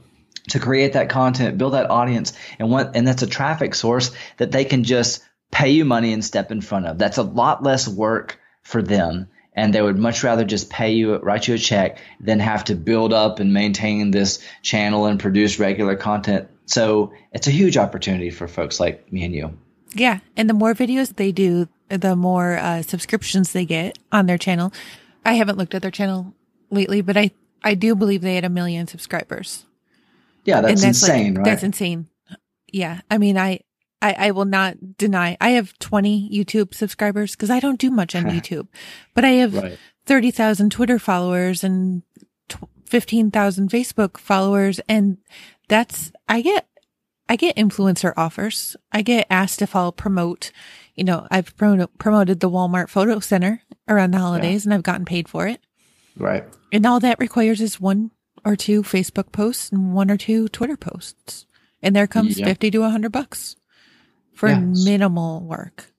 [0.50, 4.52] to create that content, build that audience, and what and that's a traffic source that
[4.52, 6.98] they can just pay you money and step in front of.
[6.98, 9.30] That's a lot less work for them.
[9.54, 12.76] And they would much rather just pay you, write you a check, than have to
[12.76, 16.48] build up and maintain this channel and produce regular content.
[16.66, 19.58] So it's a huge opportunity for folks like me and you.
[19.94, 20.20] Yeah.
[20.38, 24.72] And the more videos they do, the more uh, subscriptions they get on their channel.
[25.26, 26.34] I haven't looked at their channel
[26.70, 27.32] lately, but I,
[27.64, 29.66] I do believe they had a million subscribers.
[30.46, 31.46] Yeah, that's, that's insane, like, right?
[31.46, 32.08] That's insane.
[32.72, 33.02] Yeah.
[33.12, 33.62] I mean, I,
[34.02, 38.16] I, I will not deny I have 20 YouTube subscribers because I don't do much
[38.16, 38.68] on YouTube,
[39.14, 39.78] but I have Right.
[40.06, 42.04] 30,000 Twitter followers and
[42.48, 44.80] tw- 15,000 Facebook followers.
[44.88, 45.18] And
[45.68, 46.68] that's, I get,
[47.28, 48.76] I get influencer offers.
[48.92, 50.52] I get asked if I'll promote,
[50.96, 55.06] you know, I've pro- promoted the Walmart photo center around the holidays and I've gotten
[55.06, 55.62] paid for it.
[56.20, 56.44] Right.
[56.72, 58.12] And all that requires is one
[58.46, 61.46] or two Facebook posts and one or two Twitter posts.
[61.82, 62.46] And there comes Yeah.
[62.46, 63.56] 50 to 100 bucks
[64.34, 65.92] for minimal work.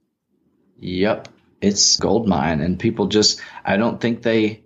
[0.78, 1.28] Yep.
[1.60, 4.64] It's gold mine and people just I don't think they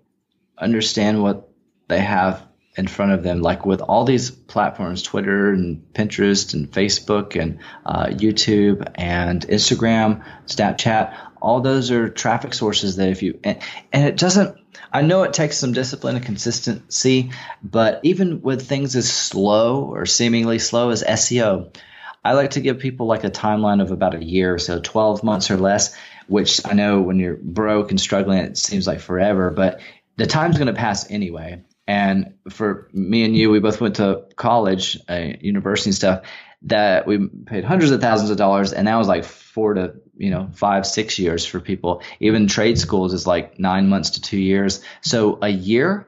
[0.57, 1.49] understand what
[1.87, 2.41] they have
[2.77, 7.59] in front of them like with all these platforms Twitter and Pinterest and Facebook and
[7.85, 13.59] uh, YouTube and Instagram, Snapchat, all those are traffic sources that if you and,
[13.91, 14.57] and it doesn't
[14.95, 17.31] I know it takes some discipline and consistency,
[17.61, 21.75] but even with things as slow or seemingly slow as SEO,
[22.23, 25.21] I like to give people like a timeline of about a year, or so 12
[25.21, 25.93] months or less,
[26.27, 29.81] which I know when you're broke and struggling, it seems like forever, but
[30.15, 31.61] the time's going to pass anyway.
[31.85, 36.21] And for me and you, we both went to college, uh, university and stuff,
[36.61, 40.31] that we paid hundreds of thousands of dollars, and that was like four to, you
[40.31, 42.01] know, five, six years for people.
[42.19, 44.81] Even trade schools is like nine months to two years.
[45.01, 46.07] So a year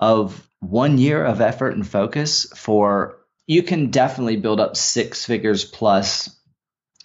[0.00, 5.64] of one year of effort and focus for you can definitely build up six figures
[5.64, 6.36] plus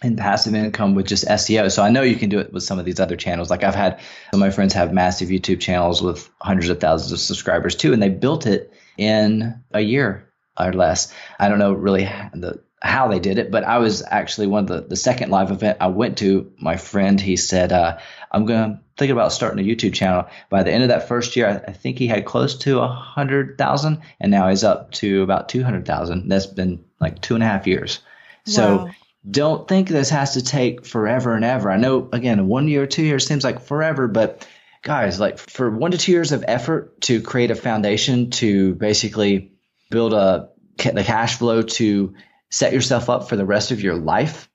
[0.03, 1.71] in passive income with just SEO.
[1.71, 3.49] So I know you can do it with some of these other channels.
[3.49, 7.13] Like I've had some of my friends have massive YouTube channels with hundreds of thousands
[7.13, 10.29] of subscribers too, and they built it in a year
[10.59, 11.13] or less.
[11.39, 14.67] I don't know really the how they did it, but I was actually one of
[14.67, 16.51] the, the second live event I went to.
[16.59, 17.97] My friend, he said, uh,
[18.29, 20.25] I'm going to think about starting a YouTube channel.
[20.49, 22.87] By the end of that first year, I, I think he had close to a
[22.87, 26.27] hundred thousand and now he's up to about 200,000.
[26.27, 27.99] That's been like two and a half years.
[28.45, 28.91] So Wow.
[29.31, 31.71] don't think this has to take forever and ever.
[31.71, 34.45] I know again, one year or two years seems like forever, but
[34.81, 39.53] guys, like for one to two years of effort to create a foundation to basically
[39.89, 42.15] build a the cash flow to
[42.53, 44.47] set yourself up for the rest of your life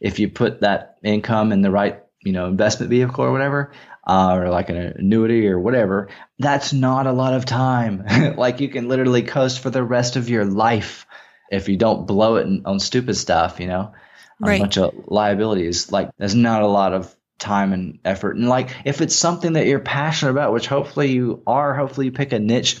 [0.00, 3.72] if you put that income in the right you know investment vehicle or whatever
[4.06, 8.04] uh, or like an annuity or whatever that's not a lot of time.
[8.36, 11.06] Like you can literally coast for the rest of your life
[11.50, 13.92] if you don't blow it on stupid stuff you know?
[14.40, 14.56] Right.
[14.56, 15.92] a bunch of liabilities.
[15.92, 18.36] Like there's not a lot of time and effort.
[18.36, 22.12] And like if it's something that you're passionate about which hopefully you are hopefully you
[22.12, 22.80] pick a niche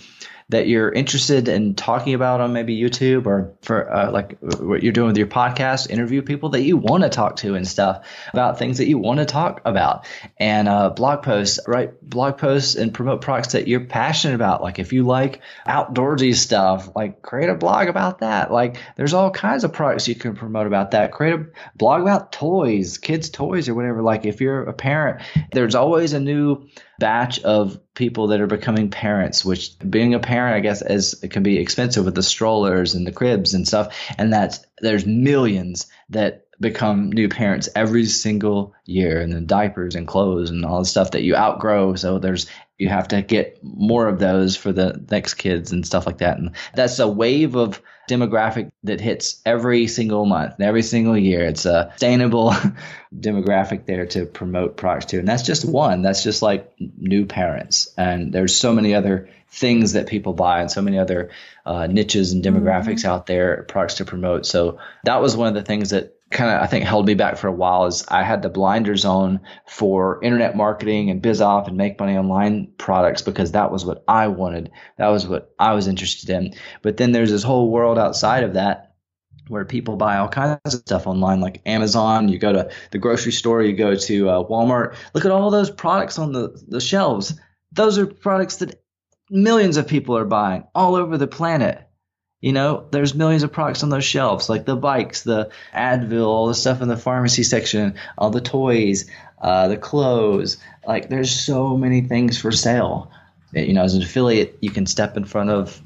[0.50, 4.92] that you're interested in talking about on maybe YouTube or for uh, like what you're
[4.92, 8.58] doing with your podcast, interview people that you want to talk to and stuff about
[8.58, 10.06] things that you want to talk about
[10.38, 14.62] and uh, blog posts, write blog posts and promote products that you're passionate about.
[14.62, 18.52] Like if you like outdoorsy stuff, like create a blog about that.
[18.52, 21.12] Like there's all kinds of products you can promote about that.
[21.12, 24.02] Create a blog about toys, kids' toys or whatever.
[24.02, 25.22] Like if you're a parent,
[25.52, 26.68] there's always a new
[26.98, 31.30] batch of people that are becoming parents, which being a parent, I guess, is it
[31.30, 33.96] can be expensive with the strollers and the cribs and stuff.
[34.18, 40.06] And that's there's millions that become new parents every single year and then diapers and
[40.06, 41.94] clothes and all the stuff that you outgrow.
[41.94, 42.46] So there's
[42.78, 46.38] you have to get more of those for the next kids and stuff like that.
[46.38, 51.44] And that's a wave of demographic that hits every single month, every single year.
[51.44, 52.52] It's a sustainable
[53.14, 55.18] demographic there to promote products to.
[55.18, 56.02] And that's just one.
[56.02, 57.92] That's just like new parents.
[57.96, 61.30] And there's so many other things that people buy and so many other
[61.64, 63.10] uh, niches and demographics mm-hmm.
[63.10, 64.46] out there, products to promote.
[64.46, 67.38] So that was one of the things that kind of I think held me back
[67.38, 71.68] for a while is I had the blinders on for internet marketing and biz opp
[71.68, 74.70] and make money online products because that was what I wanted.
[74.98, 76.54] That was what I was interested in.
[76.82, 78.94] But then there's this whole world outside of that
[79.48, 83.32] where people buy all kinds of stuff online like Amazon, you go to the grocery
[83.32, 87.38] store, you go to uh, Walmart, look at all those products on the, the shelves.
[87.72, 88.82] Those are products that
[89.30, 91.86] millions of people are buying all over the planet.
[92.44, 96.46] You know, there's millions of products on those shelves, like the bikes, the Advil, all
[96.46, 99.06] the stuff in the pharmacy section, all the toys,
[99.40, 100.58] uh, the clothes.
[100.86, 103.10] Like, there's so many things for sale.
[103.54, 105.80] You know, as an affiliate, you can step in front of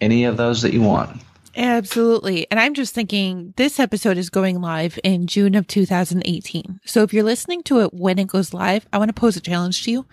[0.00, 1.20] any of those that you want.
[1.56, 2.46] Absolutely.
[2.52, 6.82] And I'm just thinking this episode is going live in June of 2018.
[6.84, 9.40] So if you're listening to it when it goes live, I want to pose a
[9.40, 10.06] challenge to you.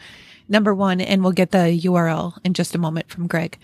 [0.49, 3.59] Number one, and we'll get the URL in just a moment from Greg.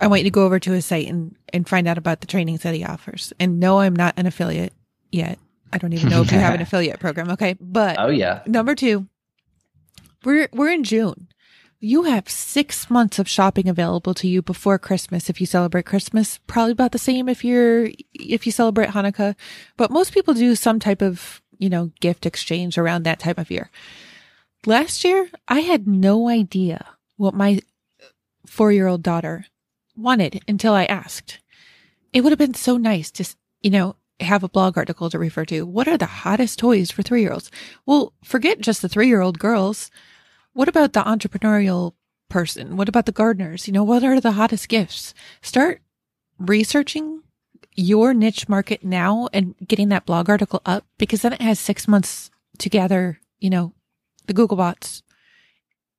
[0.00, 2.26] I want you to go over to his site and, and find out about the
[2.26, 3.32] trainings that he offers.
[3.40, 4.72] And no, I'm not an affiliate
[5.10, 5.38] yet.
[5.72, 7.30] I don't even know if you have an affiliate program.
[7.30, 7.56] Okay.
[7.60, 8.42] But oh yeah.
[8.46, 9.06] Number two,
[10.24, 11.28] we're we're in June.
[11.80, 16.38] You have six months of shopping available to you before Christmas if you celebrate Christmas.
[16.46, 19.34] Probably about the same if you're if you celebrate Hanukkah.
[19.76, 23.50] But most people do some type of, you know, gift exchange around that time of
[23.50, 23.70] year.
[24.66, 26.84] Last year, I had no idea
[27.16, 27.60] what my
[28.46, 29.44] four year old daughter
[29.98, 31.40] wanted until I asked.
[32.12, 33.24] It would have been so nice to,
[33.62, 35.64] you know, have a blog article to refer to.
[35.66, 37.50] What are the hottest toys for three year olds?
[37.86, 39.90] Well, forget just the three year old girls.
[40.52, 41.94] What about the entrepreneurial
[42.28, 42.76] person?
[42.76, 43.66] What about the gardeners?
[43.66, 45.14] You know, what are the hottest gifts?
[45.42, 45.82] Start
[46.38, 47.22] researching
[47.74, 51.86] your niche market now and getting that blog article up because then it has six
[51.86, 53.72] months to gather, you know,
[54.26, 55.02] the Google bots,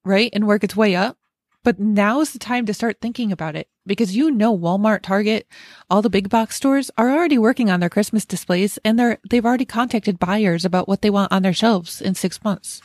[0.03, 0.29] right?
[0.33, 1.17] And work its way up.
[1.63, 5.47] But now is the time to start thinking about it because you know Walmart, Target,
[5.89, 9.45] all the big box stores are already working on their Christmas displays and they're they've
[9.45, 12.81] already contacted buyers about what they want on their shelves in 6 months.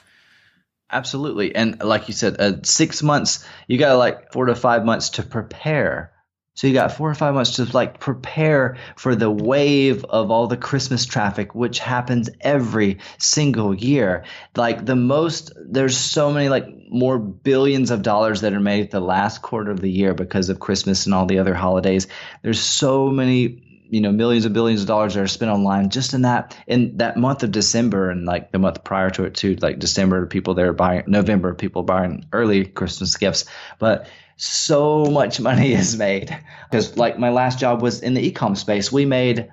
[0.90, 1.54] Absolutely.
[1.54, 5.22] And like you said, uh, 6 months, you got like 4 to 5 months to
[5.22, 6.13] prepare
[6.54, 10.46] so you got four or five months to like prepare for the wave of all
[10.46, 14.24] the Christmas traffic, which happens every single year.
[14.54, 19.00] Like the most, there's so many like more billions of dollars that are made the
[19.00, 22.06] last quarter of the year because of Christmas and all the other holidays.
[22.42, 26.14] There's so many you know millions and billions of dollars that are spent online just
[26.14, 29.56] in that in that month of December and like the month prior to it too
[29.56, 33.44] like December people there buying November people buying early Christmas gifts
[33.78, 36.36] but so much money is made.
[36.70, 38.90] Because like my last job was in the ecom space.
[38.90, 39.50] We made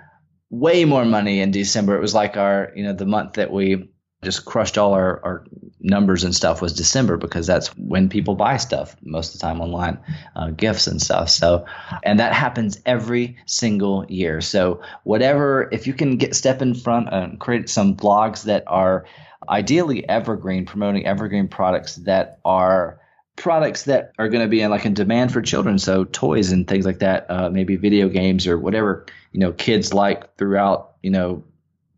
[0.50, 1.96] way more money in december.
[1.96, 3.90] It was like our you know the month that we
[4.24, 5.46] just crushed all our, our
[5.80, 9.60] numbers and stuff was december because that's when people buy stuff most of the time
[9.62, 9.98] online
[10.36, 11.30] uh, gifts and stuff.
[11.30, 11.66] So
[12.04, 14.42] and that happens every single year.
[14.42, 19.06] So whatever if you can get step in front and create some blogs that are
[19.50, 23.01] ideally evergreen promoting evergreen products that are
[23.36, 26.68] products that are going to be in like in demand for children so toys and
[26.68, 31.10] things like that uh, maybe video games or whatever you know kids like throughout you
[31.10, 31.44] know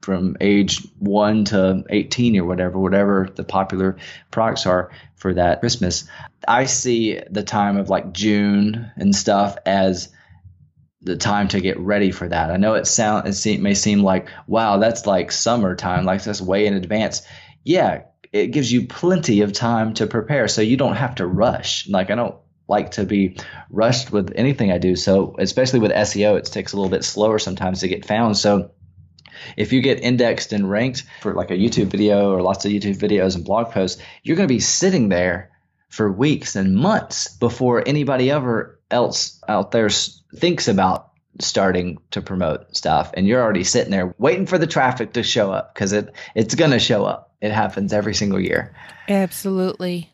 [0.01, 3.97] from age 1 to 18 or whatever whatever the popular
[4.31, 6.05] products are for that christmas.
[6.47, 10.09] I see the time of like june and stuff as
[11.01, 12.51] the time to get ready for that.
[12.51, 16.67] I know it sound it may seem like wow that's like summertime like that's way
[16.67, 17.23] in advance.
[17.63, 18.03] Yeah
[18.33, 21.87] it gives you plenty of time to prepare so you don't have to rush.
[21.87, 22.35] Like I don't
[22.67, 23.37] like to be
[23.69, 24.95] rushed with anything I do.
[24.95, 28.35] So especially with SEO, it takes a little bit slower sometimes to get found.
[28.35, 28.71] So
[29.55, 32.97] if you get indexed and ranked for like a YouTube video or lots of YouTube
[32.97, 35.51] videos and blog posts, you're going to be sitting there
[35.89, 42.75] for weeks and months before anybody ever else out there thinks about starting to promote
[42.75, 46.13] stuff and you're already sitting there waiting for the traffic to show up because it
[46.35, 48.73] it's going to show up it happens every single year.
[49.07, 50.09] Absolutely.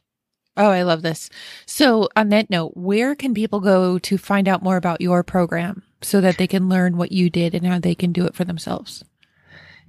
[0.57, 1.29] Oh i love this.
[1.65, 5.83] So on that note where can people go to find out more about your program
[6.01, 8.43] so that they can learn what you did and how they can do it for
[8.43, 9.03] themselves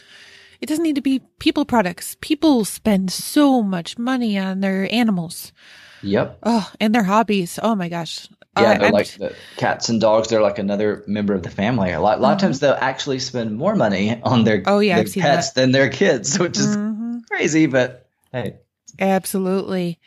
[0.59, 2.17] It doesn't need to be people products.
[2.19, 5.53] People spend so much money on their animals.
[6.01, 6.39] Yep.
[6.43, 7.57] Oh, and their hobbies.
[7.61, 8.27] Oh my gosh.
[8.57, 10.27] Yeah, they're like the cats and dogs.
[10.27, 11.91] They're like another member of the family.
[11.91, 12.47] A lot, a lot of mm-hmm.
[12.47, 16.37] times they'll actually spend more money on their, oh, yeah, their pets than their kids,
[16.37, 17.19] which is mm-hmm.
[17.31, 17.65] crazy.
[17.65, 18.57] But hey,
[18.99, 19.99] Absolutely.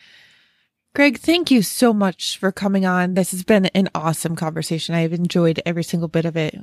[0.94, 3.14] Greg, thank you so much for coming on.
[3.14, 4.94] This has been an awesome conversation.
[4.94, 6.56] I've enjoyed every single bit of it,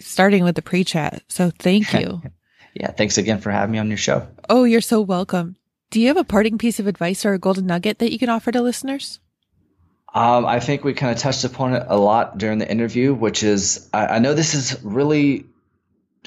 [0.00, 1.22] starting with the pre chat.
[1.28, 2.22] So thank you.
[2.74, 4.28] yeah, thanks again for having me on your show.
[4.48, 5.56] Oh, you're so welcome.
[5.90, 8.28] Do you have a parting piece of advice or a golden nugget that you can
[8.28, 9.18] offer to listeners?
[10.14, 13.42] Um, I think we kind of touched upon it a lot during the interview, which
[13.42, 15.46] is I, I know this is really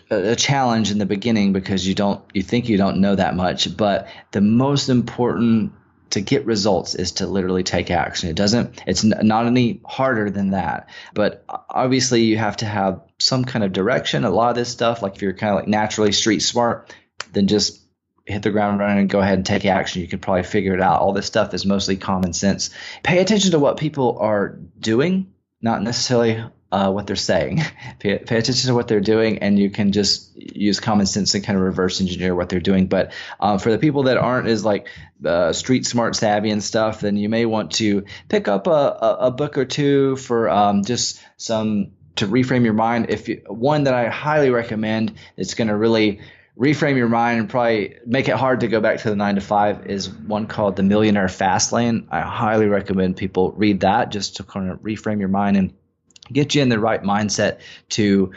[0.09, 3.75] a challenge in the beginning because you don't you think you don't know that much
[3.75, 5.71] but the most important
[6.11, 8.29] to get results is to literally take action.
[8.29, 10.89] It doesn't it's not any harder than that.
[11.13, 14.23] But obviously you have to have some kind of direction.
[14.23, 16.93] A lot of this stuff like if you're kind of like naturally street smart
[17.33, 17.81] then just
[18.25, 20.01] hit the ground running and go ahead and take action.
[20.01, 21.01] You can probably figure it out.
[21.01, 22.69] All this stuff is mostly common sense.
[23.03, 27.61] Pay attention to what people are doing not necessarily uh, what they're saying.
[27.99, 31.43] pay, pay, attention to what they're doing, and you can just use common sense and
[31.43, 32.87] kind of reverse engineer what they're doing.
[32.87, 34.89] But um, for the people that aren't as like
[35.23, 39.17] uh, street smart savvy and stuff, then you may want to pick up a, a,
[39.27, 43.07] a book or two for um, just some to reframe your mind.
[43.09, 46.21] If you, one that I highly recommend, it's going to really
[46.57, 49.41] reframe your mind and probably make it hard to go back to the nine to
[49.41, 52.07] five is one called the Millionaire Fastlane.
[52.09, 55.73] I highly recommend people read that just to kind of reframe your mind and
[56.31, 57.59] get you in the right mindset
[57.89, 58.31] to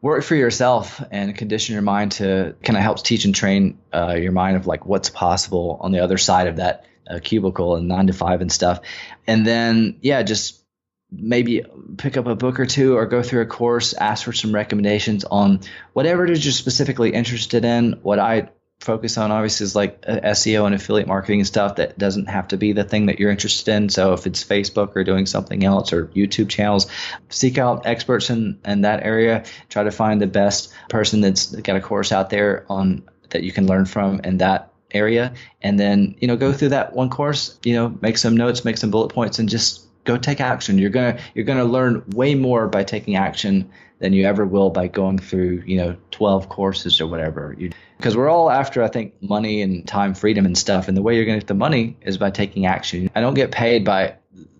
[0.00, 4.14] work for yourself and condition your mind to kind of helps teach and train uh,
[4.14, 7.88] your mind of like what's possible on the other side of that uh, cubicle and
[7.88, 8.80] nine to five and stuff.
[9.26, 10.62] And then, yeah, just
[11.10, 11.64] maybe
[11.98, 15.24] pick up a book or two or go through a course, ask for some recommendations
[15.24, 15.60] on
[15.92, 17.98] whatever it is you're specifically interested in.
[18.02, 18.48] What I
[18.82, 22.48] focus on obviously is like uh, SEO and affiliate marketing and stuff that doesn't have
[22.48, 23.88] to be the thing that you're interested in.
[23.88, 26.86] So if it's Facebook or doing something else or YouTube channels,
[27.28, 29.44] seek out experts in, in that area.
[29.68, 33.52] Try to find the best person that's got a course out there on that you
[33.52, 35.32] can learn from in that area.
[35.62, 38.76] And then, you know, go through that one course, you know, make some notes, make
[38.76, 40.78] some bullet points and just go take action.
[40.78, 43.70] You're gonna you're gonna learn way more by taking action
[44.02, 47.56] than you ever will by going through, you know, 12 courses or whatever.
[47.96, 50.88] Because we're all after, I think, money and time freedom and stuff.
[50.88, 53.10] And the way you're going to get the money is by taking action.
[53.14, 54.16] I don't get paid by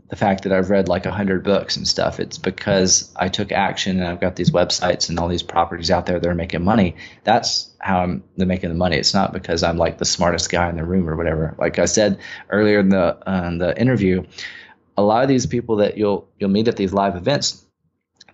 [0.08, 2.20] the fact that I've read like 100 books and stuff.
[2.20, 6.06] It's because I took action and I've got these websites and all these properties out
[6.06, 6.94] there that are making money.
[7.24, 8.96] That's how I'm making the money.
[8.96, 11.56] It's not because I'm like the smartest guy in the room or whatever.
[11.58, 14.22] Like I said earlier in the uh, in the interview,
[14.96, 17.66] a lot of these people that you'll you'll meet at these live events,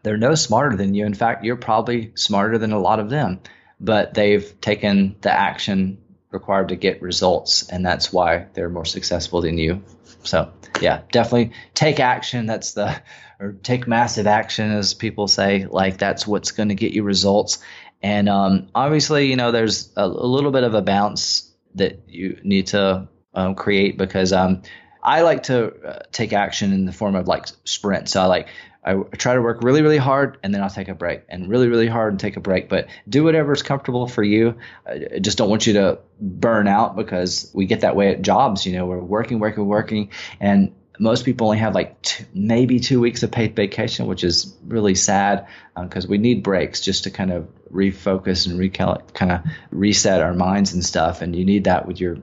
[0.09, 1.05] they're no smarter than you.
[1.05, 3.41] In fact, you're probably smarter than a lot of them,
[3.79, 5.99] but they've taken the action
[6.31, 9.85] required to get results, and that's why they're more successful than you.
[10.23, 12.47] So yeah, definitely take action.
[12.47, 12.99] That's the
[13.39, 15.67] or take massive action, as people say.
[15.67, 17.59] Like that's what's going to get you results.
[18.03, 22.41] And um, obviously, you know, there's a, a, little bit of a bounce that you
[22.43, 24.63] need to um, create because um,
[25.03, 28.13] I like to uh, take action in the form of like sprints.
[28.13, 28.49] So I like
[28.89, 31.69] I try to work really, really hard and then I'll take a break and really,
[31.69, 32.71] really hard and take a break.
[32.71, 34.57] But do whatever is comfortable for you.
[34.87, 38.65] I just don't want you to burn out because we get that way at jobs.
[38.65, 40.11] You know, we're working, working, working.
[40.41, 44.95] And most people only have like maybe two weeks of paid vacation, which is really
[44.95, 45.47] sad
[45.79, 50.23] because um, we need breaks just to kind of refocus and recalculate, kind of reset
[50.23, 51.21] our minds and stuff.
[51.21, 52.17] And you need that with your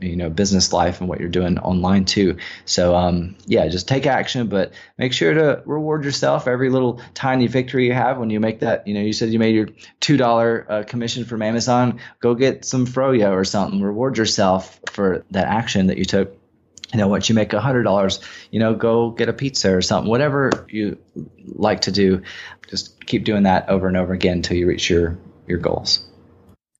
[0.00, 2.36] you know business life and what you're doing online too.
[2.64, 7.46] So um, yeah just take action but make sure to reward yourself every little tiny
[7.46, 9.68] victory you have when you make that you know you said you made your
[10.00, 12.00] two dollar uh, commission from amazon.
[12.20, 13.82] Go get some froyo or something.
[13.82, 16.36] Reward yourself for that action that you took.
[16.92, 18.20] You know once you make a hundred dollars
[18.52, 20.98] you know go get a pizza or something whatever you
[21.46, 22.22] like to do.
[22.68, 26.05] Just keep doing that over and over again until you reach your your goals